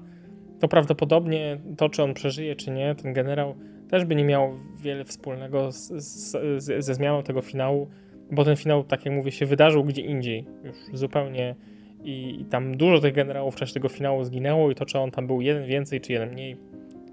to 0.60 0.68
prawdopodobnie 0.68 1.60
to, 1.78 1.90
czy 1.90 2.04
on 2.04 2.14
przeżyje, 2.14 2.56
czy 2.56 2.72
nie, 2.72 2.96
ten 2.96 3.14
generał 3.14 3.56
też 3.90 4.06
by 4.06 4.16
nie 4.16 4.26
miał 4.26 4.54
wiele 4.78 5.06
wspólnego 5.06 5.72
z, 5.72 5.92
z, 5.92 6.86
ze 6.86 6.94
zmianą 6.94 7.24
tego 7.24 7.42
finału, 7.42 7.88
bo 8.32 8.44
ten 8.44 8.56
finał, 8.56 8.84
tak 8.84 9.06
jak 9.06 9.16
mówię, 9.16 9.32
się 9.32 9.46
wydarzył 9.46 9.84
gdzie 9.84 10.02
indziej, 10.02 10.46
już 10.64 10.76
zupełnie 10.94 11.56
i, 12.04 12.42
i 12.42 12.46
tam 12.46 12.78
dużo 12.78 13.02
tych 13.02 13.14
generałów 13.14 13.56
w 13.56 13.58
czasie 13.58 13.74
tego 13.74 13.90
finału 13.90 14.24
zginęło 14.24 14.72
i 14.72 14.76
to, 14.76 14.86
czy 14.86 15.00
on 15.00 15.12
tam 15.12 15.28
był 15.28 15.42
jeden 15.42 15.66
więcej, 15.66 16.02
czy 16.02 16.14
jeden 16.14 16.32
mniej, 16.32 16.58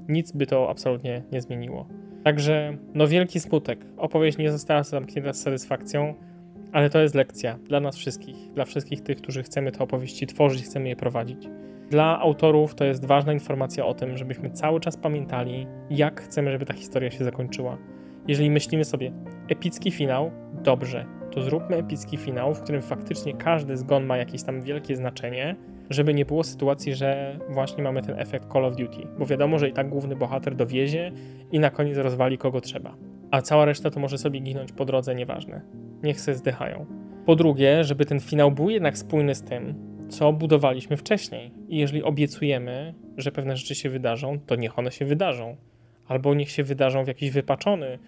nic 0.09 0.33
by 0.33 0.46
to 0.46 0.70
absolutnie 0.70 1.22
nie 1.33 1.40
zmieniło. 1.40 1.87
Także, 2.25 2.77
no 2.94 3.09
wielki 3.09 3.40
smutek. 3.40 3.87
Opowieść 3.96 4.38
nie 4.38 4.53
została 4.53 4.83
zamknięta 4.83 5.33
z 5.33 5.42
satysfakcją, 5.42 6.14
Ale 6.72 6.90
to 6.90 7.01
jest 7.01 7.14
lekcja 7.14 7.59
dla 7.68 7.81
nas 7.81 7.96
wszystkich, 7.96 8.53
dla 8.55 8.64
wszystkich 8.64 9.01
tych, 9.01 9.18
którzy 9.18 9.42
chcemy 9.42 9.72
te 9.72 9.79
opowieści 9.79 10.27
tworzyć, 10.27 10.64
chcemy 10.64 10.88
je 10.88 10.96
prowadzić. 10.96 11.48
Dla 11.90 12.20
autorów 12.20 12.75
to 12.75 12.85
jest 12.85 13.05
ważna 13.05 13.33
informacja 13.33 13.87
o 13.87 13.94
tym, 13.94 14.16
żebyśmy 14.16 14.51
cały 14.51 14.81
czas 14.81 14.96
pamiętali, 14.96 15.66
jak 15.90 16.20
chcemy, 16.20 16.53
żeby 16.53 16.66
ta 16.66 16.75
historia 16.75 17.11
się 17.11 17.25
zakończyła. 17.25 17.79
Jeżeli 18.29 18.51
myślimy 18.51 18.85
sobie, 18.85 19.12
epicki 19.48 19.90
finał, 19.90 20.31
dobrze, 20.62 21.07
to 21.31 21.42
zróbmy 21.42 21.77
epicki 21.77 22.16
finał, 22.16 22.55
w 22.55 22.62
którym 22.62 22.83
faktycznie 22.83 23.35
każdy 23.35 23.77
zgon 23.77 24.05
ma 24.05 24.16
jakieś 24.16 24.42
tam 24.42 24.62
wielkie 24.62 24.96
znaczenie, 24.96 25.57
żeby 25.90 26.14
nie 26.14 26.25
było 26.25 26.44
sytuacji, 26.44 26.94
że 26.94 27.38
właśnie 27.48 27.83
mamy 27.83 28.03
ten 28.03 28.18
efekt 28.18 28.53
Call 28.53 28.64
of 28.64 28.77
Duty, 28.77 29.07
bo 29.18 29.27
wiadomo, 29.27 29.59
że 29.59 29.68
i 29.68 29.72
tak 29.72 29.88
główny 29.88 30.16
bohater 30.16 30.57
dowiezie 30.57 31.12
i 31.53 31.59
na 31.59 31.70
koniec 31.70 31.98
rozwali 31.98 32.38
kogo 32.38 32.61
trzeba. 32.61 32.96
A 33.31 33.42
cała 33.42 33.64
reszta 33.64 33.90
to 33.90 34.01
może 34.01 34.18
sobie 34.18 34.40
ginąć 34.40 34.72
po 34.72 34.85
drodze, 34.85 35.14
nieważne. 35.14 35.61
Niech 36.03 36.20
se 36.20 36.35
zdychają. 36.35 36.87
Po 37.27 37.37
drugie, 37.37 37.85
żeby 37.85 38.05
ten 38.05 38.20
finał 38.20 38.51
był 38.51 38.70
jednak 38.70 38.98
spójny 38.98 39.35
z 39.35 39.42
tym, 39.42 39.75
co 40.09 40.33
budowaliśmy 40.33 40.96
wcześniej. 40.96 41.53
I 41.68 41.79
jeżeli 41.79 42.03
obiecujemy, 42.03 42.94
że 43.16 43.33
pewne 43.33 43.57
rzeczy 43.57 43.75
się 43.75 43.90
wydarzą, 43.90 44.38
to 44.46 44.57
niech 44.57 44.79
one 44.79 44.92
się 44.92 45.05
wydarzą. 45.05 45.57
Albo 46.09 46.35
niech 46.35 46.51
się 46.51 46.64
wydarzą 46.64 47.05
w 47.05 47.09
jakiś 47.09 47.31
wypaczony, 47.31 47.98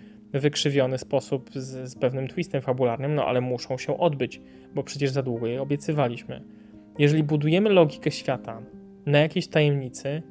wykrzywiony 0.41 0.99
sposób 0.99 1.51
z, 1.55 1.91
z 1.91 1.95
pewnym 1.95 2.29
twistem 2.29 2.63
fabularnym, 2.63 3.15
no 3.15 3.27
ale 3.27 3.41
muszą 3.41 3.79
się 3.79 3.99
odbyć, 3.99 4.41
bo 4.75 4.83
przecież 4.83 5.11
za 5.11 5.23
długo 5.23 5.47
je 5.47 5.63
obiecywaliśmy. 5.63 6.43
Jeżeli 6.99 7.23
budujemy 7.23 7.71
logikę 7.71 8.11
świata 8.11 8.63
na 9.07 9.19
jakiejś 9.19 9.49
tajemnicy, 9.49 10.23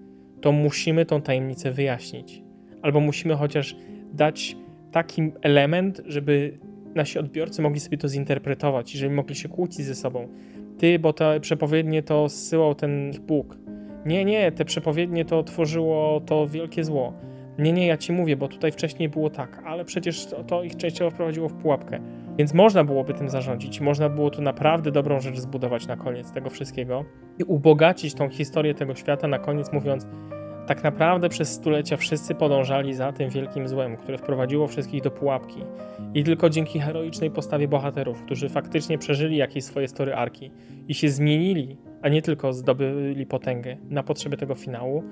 to 0.42 0.52
musimy 0.52 1.06
tą 1.06 1.22
tajemnicę 1.22 1.72
wyjaśnić. 1.72 2.44
Albo 2.82 3.00
musimy 3.00 3.36
chociaż 3.36 3.76
dać 4.13 4.56
taki 4.92 5.32
element, 5.42 6.02
żeby 6.06 6.58
nasi 6.96 7.20
odbiorcy 7.20 7.62
mogli 7.62 7.80
sobie 7.80 7.98
to 7.98 8.08
zinterpretować 8.08 8.96
i 8.96 8.98
żeby 8.98 9.16
mogli 9.16 9.36
się 9.36 9.50
kłócić 9.50 9.86
ze 9.86 9.96
sobą. 9.96 10.28
Ty, 10.78 11.00
bo 11.00 11.13
te 11.13 11.39
przepowiednie 11.39 12.04
to 12.04 12.30
zsyłał 12.30 12.76
ten 12.76 13.12
Bóg. 13.28 13.58
Nie, 14.06 14.26
nie, 14.26 14.52
te 14.52 14.66
przepowiednie 14.66 15.26
to 15.26 15.44
tworzyło 15.44 16.22
to 16.26 16.48
wielkie 16.48 16.84
zło. 16.84 17.13
Nie, 17.58 17.74
nie, 17.74 17.88
ja 17.88 17.98
ci 17.98 18.12
mówię, 18.13 18.38
bo 18.38 18.48
tutaj 18.48 18.72
wcześniej 18.72 19.10
było 19.10 19.30
tak, 19.30 19.62
ale 19.66 19.86
przecież 19.86 20.26
to, 20.26 20.44
to 20.44 20.63
ich 20.63 20.78
częściowo 20.78 21.12
wprowadziło 21.12 21.50
w 21.50 21.54
pułapkę. 21.54 22.00
Więc 22.38 22.54
można 22.54 22.84
byłoby 22.84 23.13
tym 23.13 23.30
zarządzić, 23.30 23.82
można 23.82 24.10
było 24.10 24.30
tu 24.30 24.42
naprawdę 24.42 24.92
dobrą 24.92 25.20
rzecz 25.20 25.38
zbudować 25.38 25.88
na 25.88 25.98
koniec 25.98 26.32
tego 26.32 26.50
wszystkiego 26.50 27.06
i 27.39 27.44
ubogacić 27.44 28.13
tą 28.13 28.30
historię 28.30 28.74
tego 28.74 28.96
świata 28.96 29.28
na 29.28 29.39
koniec, 29.39 29.74
mówiąc, 29.74 30.08
tak 30.68 30.84
naprawdę 30.84 31.30
przez 31.30 31.54
stulecia 31.54 31.98
wszyscy 31.98 32.36
podążali 32.36 32.94
za 32.94 33.12
tym 33.12 33.30
wielkim 33.30 33.68
złem, 33.68 33.98
które 33.98 34.18
wprowadziło 34.18 34.68
wszystkich 34.68 35.02
do 35.02 35.12
pułapki. 35.12 35.62
I 36.13 36.24
tylko 36.24 36.50
dzięki 36.50 36.80
heroicznej 36.80 37.32
postawie 37.32 37.68
bohaterów, 37.68 38.22
którzy 38.22 38.50
faktycznie 38.50 38.98
przeżyli 38.98 39.38
jakieś 39.38 39.63
swoje 39.63 39.88
story 39.88 40.13
arki 40.13 40.52
i 40.88 40.94
się 40.94 41.10
zmienili, 41.10 41.78
a 42.04 42.10
nie 42.10 42.22
tylko 42.22 42.54
zdobyli 42.54 43.26
potęgę 43.26 43.78
na 43.89 44.04
potrzeby 44.04 44.38
tego 44.38 44.56
finału, 44.56 45.04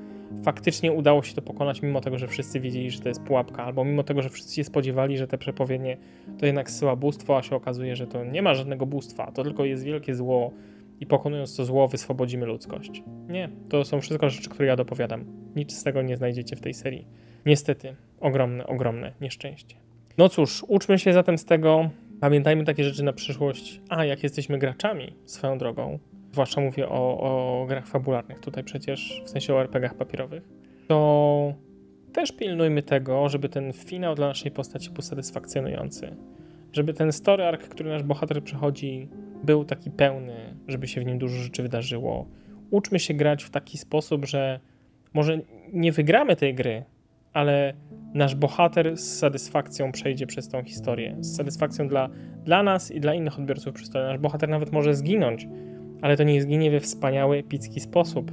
faktycznie 0.43 0.91
udało 0.91 1.23
się 1.23 1.36
to 1.36 1.41
pokonać, 1.41 1.82
mimo 1.82 2.01
tego, 2.01 2.17
że 2.17 2.27
wszyscy 2.27 2.60
wiedzieli, 2.60 2.91
że 2.91 2.99
to 2.99 3.10
jest 3.10 3.23
pułapka, 3.23 3.63
albo 3.63 3.86
mimo 3.86 4.04
tego, 4.04 4.21
że 4.21 4.30
wszyscy 4.30 4.56
się 4.56 4.63
spodziewali, 4.63 5.17
że 5.17 5.27
te 5.27 5.38
przepowiednie 5.38 5.97
to 6.39 6.45
jednak 6.45 6.71
syła 6.71 6.95
bóstwo, 6.95 7.38
a 7.38 7.43
się 7.43 7.56
okazuje, 7.56 7.95
że 7.95 8.08
to 8.08 8.25
nie 8.25 8.41
ma 8.41 8.54
żadnego 8.54 8.86
bóstwa, 8.86 9.32
to 9.32 9.43
tylko 9.43 9.65
jest 9.65 9.84
wielkie 9.84 10.15
zło 10.15 10.51
i 10.99 11.06
pokonując 11.06 11.56
to 11.56 11.65
zło, 11.65 11.88
wyswobodzimy 11.88 12.45
ludzkość. 12.45 13.04
Nie, 13.30 13.49
to 13.69 13.86
są 13.86 14.01
wszystko 14.01 14.30
rzeczy, 14.30 14.49
które 14.49 14.67
ja 14.67 14.75
dopowiadam. 14.75 15.25
Nic 15.56 15.77
z 15.77 15.84
tego 15.84 16.01
nie 16.01 16.17
znajdziecie 16.17 16.56
w 16.56 16.62
tej 16.62 16.73
serii. 16.73 17.08
Niestety, 17.45 17.95
ogromne, 18.19 18.67
ogromne 18.67 19.13
nieszczęście. 19.21 19.75
No 20.17 20.30
cóż, 20.30 20.65
uczmy 20.67 20.99
się 20.99 21.13
zatem 21.13 21.38
z 21.38 21.45
tego, 21.45 21.89
pamiętajmy 22.19 22.63
takie 22.63 22.84
rzeczy 22.84 23.04
na 23.04 23.13
przyszłość. 23.13 23.82
A, 23.89 24.06
jak 24.06 24.23
jesteśmy 24.23 24.58
graczami, 24.58 25.15
swoją 25.25 25.58
drogą, 25.58 25.99
zwłaszcza 26.32 26.62
mówię 26.62 26.89
o, 26.89 27.20
o 27.20 27.65
grach 27.65 27.88
fabularnych, 27.88 28.39
tutaj 28.39 28.63
przecież 28.63 29.22
w 29.26 29.30
sensie 29.30 29.56
o 29.56 29.62
RPGach 29.62 29.94
papierowych, 29.94 30.50
to 30.88 31.54
też 32.13 32.32
pilnujmy 32.32 32.84
tego, 32.84 33.30
żeby 33.30 33.50
ten 33.50 33.74
finał 33.74 34.15
dla 34.15 34.28
naszej 34.28 34.52
postaci 34.52 34.89
był 34.89 35.02
satysfakcjonujący. 35.02 36.15
Żeby 36.74 36.94
ten 36.94 37.12
story 37.12 37.44
arc, 37.44 37.67
który 37.67 37.89
nasz 37.89 38.04
bohater 38.04 38.44
przechodzi, 38.44 39.10
był 39.44 39.65
taki 39.65 39.91
pełny, 39.91 40.56
żeby 40.67 40.88
się 40.88 41.02
w 41.02 41.06
nim 41.06 41.17
dużo 41.17 41.36
rzeczy 41.36 41.63
wydarzyło. 41.63 42.28
Uczmy 42.72 43.00
się 43.00 43.13
grać 43.13 43.44
w 43.44 43.50
taki 43.50 43.78
sposób, 43.78 44.26
że 44.26 44.60
może 45.13 45.39
nie 45.74 45.91
wygramy 45.91 46.36
tej 46.36 46.56
gry, 46.56 46.84
ale 47.34 47.74
nasz 48.13 48.36
bohater 48.36 48.98
z 48.98 49.20
satysfakcją 49.20 49.91
przejdzie 49.91 50.28
przez 50.28 50.50
tą 50.50 50.63
historię. 50.63 51.17
Z 51.20 51.36
satysfakcją 51.36 51.88
dla, 51.88 52.10
dla 52.44 52.63
nas 52.63 52.91
i 52.91 53.00
dla 53.00 53.13
innych 53.13 53.39
odbiorców 53.39 53.74
przystojnia. 53.74 54.08
Nasz 54.08 54.17
bohater 54.17 54.50
nawet 54.50 54.72
może 54.72 54.96
zginąć, 54.96 55.48
ale 56.01 56.17
to 56.17 56.23
nie 56.23 56.41
zginie 56.41 56.71
we 56.71 56.79
wspaniały, 56.79 57.37
epicki 57.37 57.79
sposób, 57.79 58.31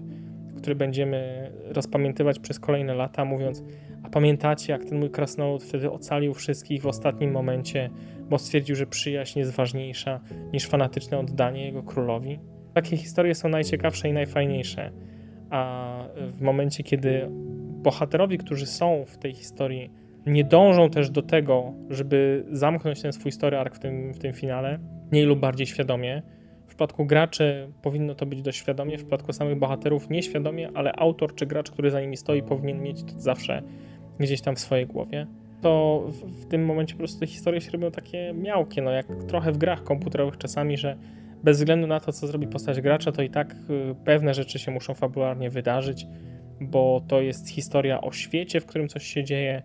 który 0.57 0.75
będziemy 0.75 1.51
rozpamiętywać 1.65 2.39
przez 2.39 2.61
kolejne 2.61 2.95
lata, 2.95 3.25
mówiąc: 3.25 3.65
A 4.03 4.09
pamiętacie, 4.09 4.73
jak 4.73 4.85
ten 4.85 4.99
mój 4.99 5.11
krasnolud 5.11 5.63
wtedy 5.63 5.91
ocalił 5.91 6.35
wszystkich 6.35 6.83
w 6.83 6.87
ostatnim 6.87 7.31
momencie, 7.31 7.91
bo 8.31 8.39
stwierdził, 8.39 8.77
że 8.77 8.87
przyjaźń 8.87 9.39
jest 9.39 9.53
ważniejsza 9.53 10.21
niż 10.53 10.67
fanatyczne 10.67 11.19
oddanie 11.19 11.65
jego 11.65 11.83
królowi? 11.83 12.39
Takie 12.75 12.97
historie 12.97 13.35
są 13.35 13.49
najciekawsze 13.49 14.09
i 14.09 14.13
najfajniejsze. 14.13 14.93
A 15.51 16.05
w 16.17 16.41
momencie, 16.41 16.83
kiedy 16.83 17.29
bohaterowi, 17.83 18.39
którzy 18.39 18.67
są 18.67 19.05
w 19.07 19.19
tej 19.19 19.35
historii, 19.35 19.91
nie 20.27 20.45
dążą 20.45 20.91
też 20.91 21.11
do 21.11 21.23
tego, 21.23 21.75
żeby 21.91 22.45
zamknąć 22.51 23.03
ten 23.03 23.13
swój 23.13 23.33
story 23.33 23.59
arc 23.59 23.77
w 23.77 23.79
tym, 23.79 24.13
w 24.13 24.19
tym 24.19 24.33
finale, 24.33 24.79
mniej 25.13 25.25
lub 25.25 25.41
bardziej 25.41 25.67
świadomie, 25.67 26.23
przypadku 26.79 27.07
graczy 27.07 27.69
powinno 27.83 28.15
to 28.15 28.27
być 28.27 28.43
dość 28.43 28.59
świadomie, 28.59 28.97
w 28.97 29.01
przypadku 29.01 29.33
samych 29.33 29.59
bohaterów 29.59 30.11
nieświadomie, 30.11 30.71
ale 30.75 30.93
autor 30.93 31.35
czy 31.35 31.47
gracz, 31.47 31.71
który 31.71 31.91
za 31.91 32.01
nimi 32.01 32.17
stoi, 32.17 32.43
powinien 32.43 32.83
mieć 32.83 33.03
to 33.03 33.21
zawsze 33.21 33.63
gdzieś 34.19 34.41
tam 34.41 34.57
w 34.57 34.61
swojej 34.61 34.87
głowie. 34.87 35.27
To 35.61 36.05
w, 36.07 36.43
w 36.43 36.47
tym 36.47 36.65
momencie 36.65 36.95
po 36.95 36.99
prostu 36.99 37.21
te 37.21 37.27
historie 37.27 37.61
się 37.61 37.71
robią 37.71 37.91
takie 37.91 38.33
miałkie, 38.35 38.83
no 38.83 38.91
jak 38.91 39.07
trochę 39.29 39.53
w 39.53 39.59
grach 39.59 39.85
komputerowych 39.85 40.39
czasami, 40.39 40.77
że 40.77 40.97
bez 41.43 41.59
względu 41.59 41.87
na 41.87 42.01
to, 42.01 42.13
co 42.13 42.27
zrobi 42.27 42.47
postać 42.47 42.81
gracza, 42.81 43.13
to 43.13 43.23
i 43.23 43.31
tak 43.31 43.53
y, 43.53 43.95
pewne 44.05 44.35
rzeczy 44.35 44.59
się 44.59 44.71
muszą 44.71 44.95
fabularnie 44.95 45.51
wydarzyć, 45.51 46.07
bo 46.61 47.03
to 47.09 47.21
jest 47.21 47.49
historia 47.49 48.01
o 48.01 48.13
świecie, 48.13 48.61
w 48.61 48.67
którym 48.67 48.89
coś 48.89 49.07
się 49.07 49.25
dzieje, 49.25 49.63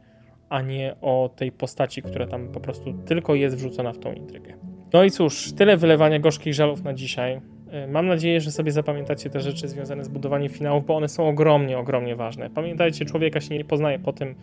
a 0.49 0.61
nie 0.61 0.95
o 1.01 1.29
tej 1.35 1.51
postaci, 1.51 2.01
która 2.01 2.27
tam 2.27 2.47
po 2.47 2.59
prostu 2.59 2.93
tylko 2.93 3.35
jest 3.35 3.55
wrzucona 3.55 3.93
w 3.93 3.99
tą 3.99 4.13
intrygę. 4.13 4.72
No 4.93 5.03
i 5.03 5.11
cóż, 5.11 5.53
tyle 5.53 5.77
wylewania 5.77 6.19
gorzkich 6.19 6.53
żalów 6.53 6.83
na 6.83 6.93
dzisiaj. 6.93 7.41
E, 7.71 7.87
mam 7.87 8.07
nadzieję, 8.07 8.41
że 8.41 8.51
sobie 8.51 8.71
zapamiętacie 8.71 9.29
te 9.29 9.41
rzeczy 9.41 9.67
związane 9.67 10.03
z 10.03 10.07
budowaniem 10.07 10.49
finałów, 10.49 10.85
bo 10.85 10.95
one 10.95 11.09
są 11.09 11.27
ogromnie, 11.27 11.77
ogromnie 11.77 12.15
ważne. 12.15 12.49
Pamiętajcie, 12.49 13.05
człowieka 13.05 13.41
się 13.41 13.57
nie 13.57 13.65
poznaje 13.65 13.99
po 13.99 14.13
tym, 14.13 14.35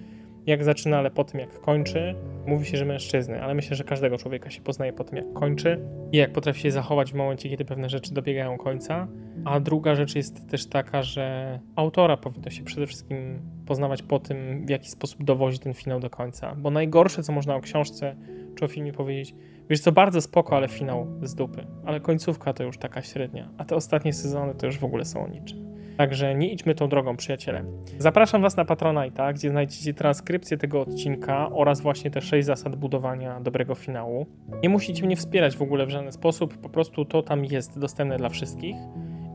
jak 0.47 0.65
zaczyna, 0.65 0.99
ale 0.99 1.11
po 1.11 1.25
tym, 1.25 1.41
jak 1.41 1.61
kończy. 1.61 2.15
Mówi 2.47 2.67
się, 2.67 2.77
że 2.77 2.85
mężczyzny, 2.85 3.43
ale 3.43 3.55
myślę, 3.55 3.77
że 3.77 3.85
każdego 3.85 4.19
człowieka 4.19 4.51
się 4.51 4.61
poznaje 4.61 4.93
po 4.93 5.05
tym, 5.05 5.17
jak 5.17 5.33
kończy 5.33 5.81
i 6.13 6.17
jak 6.17 6.33
potrafi 6.33 6.61
się 6.61 6.71
zachować 6.71 7.13
w 7.13 7.15
momencie, 7.15 7.51
kiedy 7.51 7.65
pewne 7.65 7.89
rzeczy 7.89 8.15
dobiegają 8.15 8.59
końca. 8.59 9.09
A 9.45 9.61
druga 9.61 9.95
rzecz 9.95 10.15
jest 10.15 10.49
też 10.49 10.67
taka, 10.67 11.03
że 11.03 11.59
autora 11.77 12.17
powinno 12.17 12.51
się 12.51 12.65
przede 12.65 12.87
wszystkim 12.87 13.39
poznawać 13.67 14.03
po 14.03 14.19
tym, 14.19 14.67
w 14.67 14.71
jaki 14.71 14.89
sposób 14.89 15.25
dowozi 15.25 15.59
ten 15.59 15.75
finał 15.75 16.01
do 16.01 16.11
końca. 16.11 16.55
Bo 16.55 16.71
najgorsze, 16.71 17.23
co 17.23 17.33
można 17.33 17.57
o 17.57 17.61
książce 17.61 18.17
czy 18.55 18.65
o 18.65 18.69
filmie 18.69 18.93
powiedzieć, 18.93 19.35
Wiesz 19.71 19.81
co, 19.81 19.93
bardzo 19.93 20.21
spoko, 20.21 20.57
ale 20.57 20.69
finał 20.69 21.07
z 21.23 21.35
dupy. 21.35 21.67
Ale 21.85 22.01
końcówka 22.01 22.53
to 22.53 22.63
już 22.65 22.79
taka 22.79 23.03
średnia, 23.03 23.49
a 23.59 23.65
te 23.65 23.77
ostatnie 23.77 24.13
sezony 24.13 24.55
to 24.55 24.67
już 24.67 24.79
w 24.79 24.85
ogóle 24.85 25.05
są 25.05 25.25
o 25.25 25.29
niczym. 25.29 25.71
Także 25.97 26.35
nie 26.35 26.53
idźmy 26.53 26.75
tą 26.75 26.89
drogą, 26.89 27.17
przyjaciele. 27.17 27.65
Zapraszam 27.99 28.43
Was 28.43 28.57
na 28.57 28.65
Patronite'a, 28.65 29.35
gdzie 29.35 29.51
znajdziecie 29.51 29.95
transkrypcję 29.95 30.57
tego 30.57 30.81
odcinka 30.81 31.51
oraz 31.53 31.81
właśnie 31.81 32.11
te 32.11 32.21
6 32.21 32.47
zasad 32.47 32.77
budowania 32.77 33.41
dobrego 33.41 33.75
finału. 33.75 34.27
Nie 34.63 34.69
musicie 34.69 35.07
mnie 35.07 35.17
wspierać 35.17 35.57
w 35.57 35.63
ogóle 35.63 35.87
w 35.87 35.91
żaden 35.91 36.13
sposób, 36.13 36.59
po 36.59 36.69
prostu 36.69 37.05
to 37.05 37.23
tam 37.23 37.45
jest 37.45 37.79
dostępne 37.79 38.17
dla 38.17 38.29
wszystkich 38.29 38.77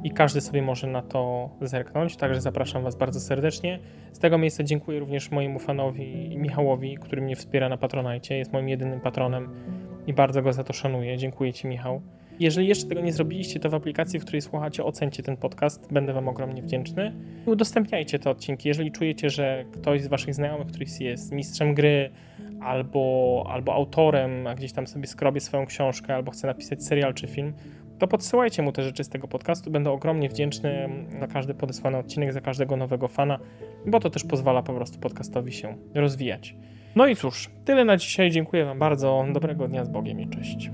i 0.04 0.12
każdy 0.12 0.41
sobie 0.41 0.62
może 0.62 0.88
na 0.88 1.02
to 1.02 1.50
zerknąć, 1.62 2.17
także 2.17 2.41
zapraszam 2.41 2.84
Was 2.84 2.95
bardzo 2.95 3.19
serdecznie. 3.19 3.80
Z 4.12 4.19
tego 4.19 4.38
miejsca 4.38 4.63
dziękuję 4.63 5.00
również 5.00 5.32
mojemu 5.32 5.60
fanowi 5.60 6.38
Michałowi, 6.38 6.98
który 6.98 7.21
mnie 7.21 7.36
wspiera 7.36 7.69
na 7.69 7.78
Patronite, 7.78 8.36
jest 8.36 8.54
moim 8.54 8.69
jedynym 8.69 9.02
patronem 9.02 9.50
i 10.08 10.13
bardzo 10.13 10.41
go 10.41 10.54
za 10.54 10.63
to 10.63 10.74
szanuję. 10.74 11.18
Dziękuję 11.18 11.54
Ci, 11.54 11.68
Michał. 11.68 12.02
Jeżeli 12.39 12.68
jeszcze 12.68 12.88
tego 12.88 13.02
nie 13.02 13.13
zrobiliście, 13.13 13.60
to 13.60 13.70
w 13.70 13.74
aplikacji, 13.74 14.20
w 14.20 14.24
której 14.24 14.41
słuchacie, 14.41 14.84
ocencie 14.84 15.24
ten 15.24 15.38
podcast. 15.38 15.94
Będę 15.94 16.13
Wam 16.13 16.28
ogromnie 16.28 16.62
wdzięczny. 16.62 17.13
I 17.48 17.50
udostępniajcie 17.50 18.20
te 18.20 18.30
odcinki. 18.30 18.68
Jeżeli 18.68 18.91
czujecie, 18.91 19.30
że 19.30 19.65
ktoś 19.72 20.02
z 20.02 20.08
Waszych 20.08 20.34
znajomych, 20.34 20.68
któryś 20.68 21.00
jest 21.00 21.32
mistrzem 21.32 21.74
gry 21.74 22.10
albo, 22.62 23.46
albo 23.50 23.74
autorem, 23.74 24.48
a 24.48 24.56
gdzieś 24.56 24.74
tam 24.74 24.88
sobie 24.88 25.08
skrobie 25.08 25.39
swoją 25.39 25.65
książkę, 25.65 26.15
albo 26.15 26.32
chce 26.32 26.48
napisać 26.48 26.84
serial 26.84 27.13
czy 27.13 27.28
film, 27.28 27.54
to 28.00 28.08
podsyłajcie 28.08 28.62
mu 28.62 28.72
te 28.72 28.84
rzeczy 28.84 29.04
z 29.04 29.10
tego 29.10 29.28
podcastu. 29.28 29.72
Będę 29.72 29.91
ogromnie 29.91 30.30
wdzięczny 30.30 30.89
za 31.20 31.28
każdy 31.28 31.54
podesłany 31.54 31.98
odcinek, 31.98 32.34
za 32.34 32.41
każdego 32.41 32.78
nowego 32.78 33.08
fana, 33.08 33.39
bo 33.86 34.00
to 34.00 34.10
też 34.10 34.24
pozwala 34.24 34.63
po 34.63 34.74
prostu 34.74 35.00
podcastowi 35.00 35.52
się 35.52 35.76
rozwijać. 35.94 36.56
No 36.95 37.08
i 37.08 37.15
cóż, 37.15 37.49
tyle 37.65 37.86
na 37.86 37.97
dzisiaj. 37.97 38.31
Dziękuję 38.31 38.65
Wam 38.65 38.79
bardzo. 38.79 39.25
Dobrego 39.34 39.67
dnia 39.67 39.86
z 39.86 39.89
Bogiem 39.89 40.21
i 40.21 40.29
cześć. 40.29 40.69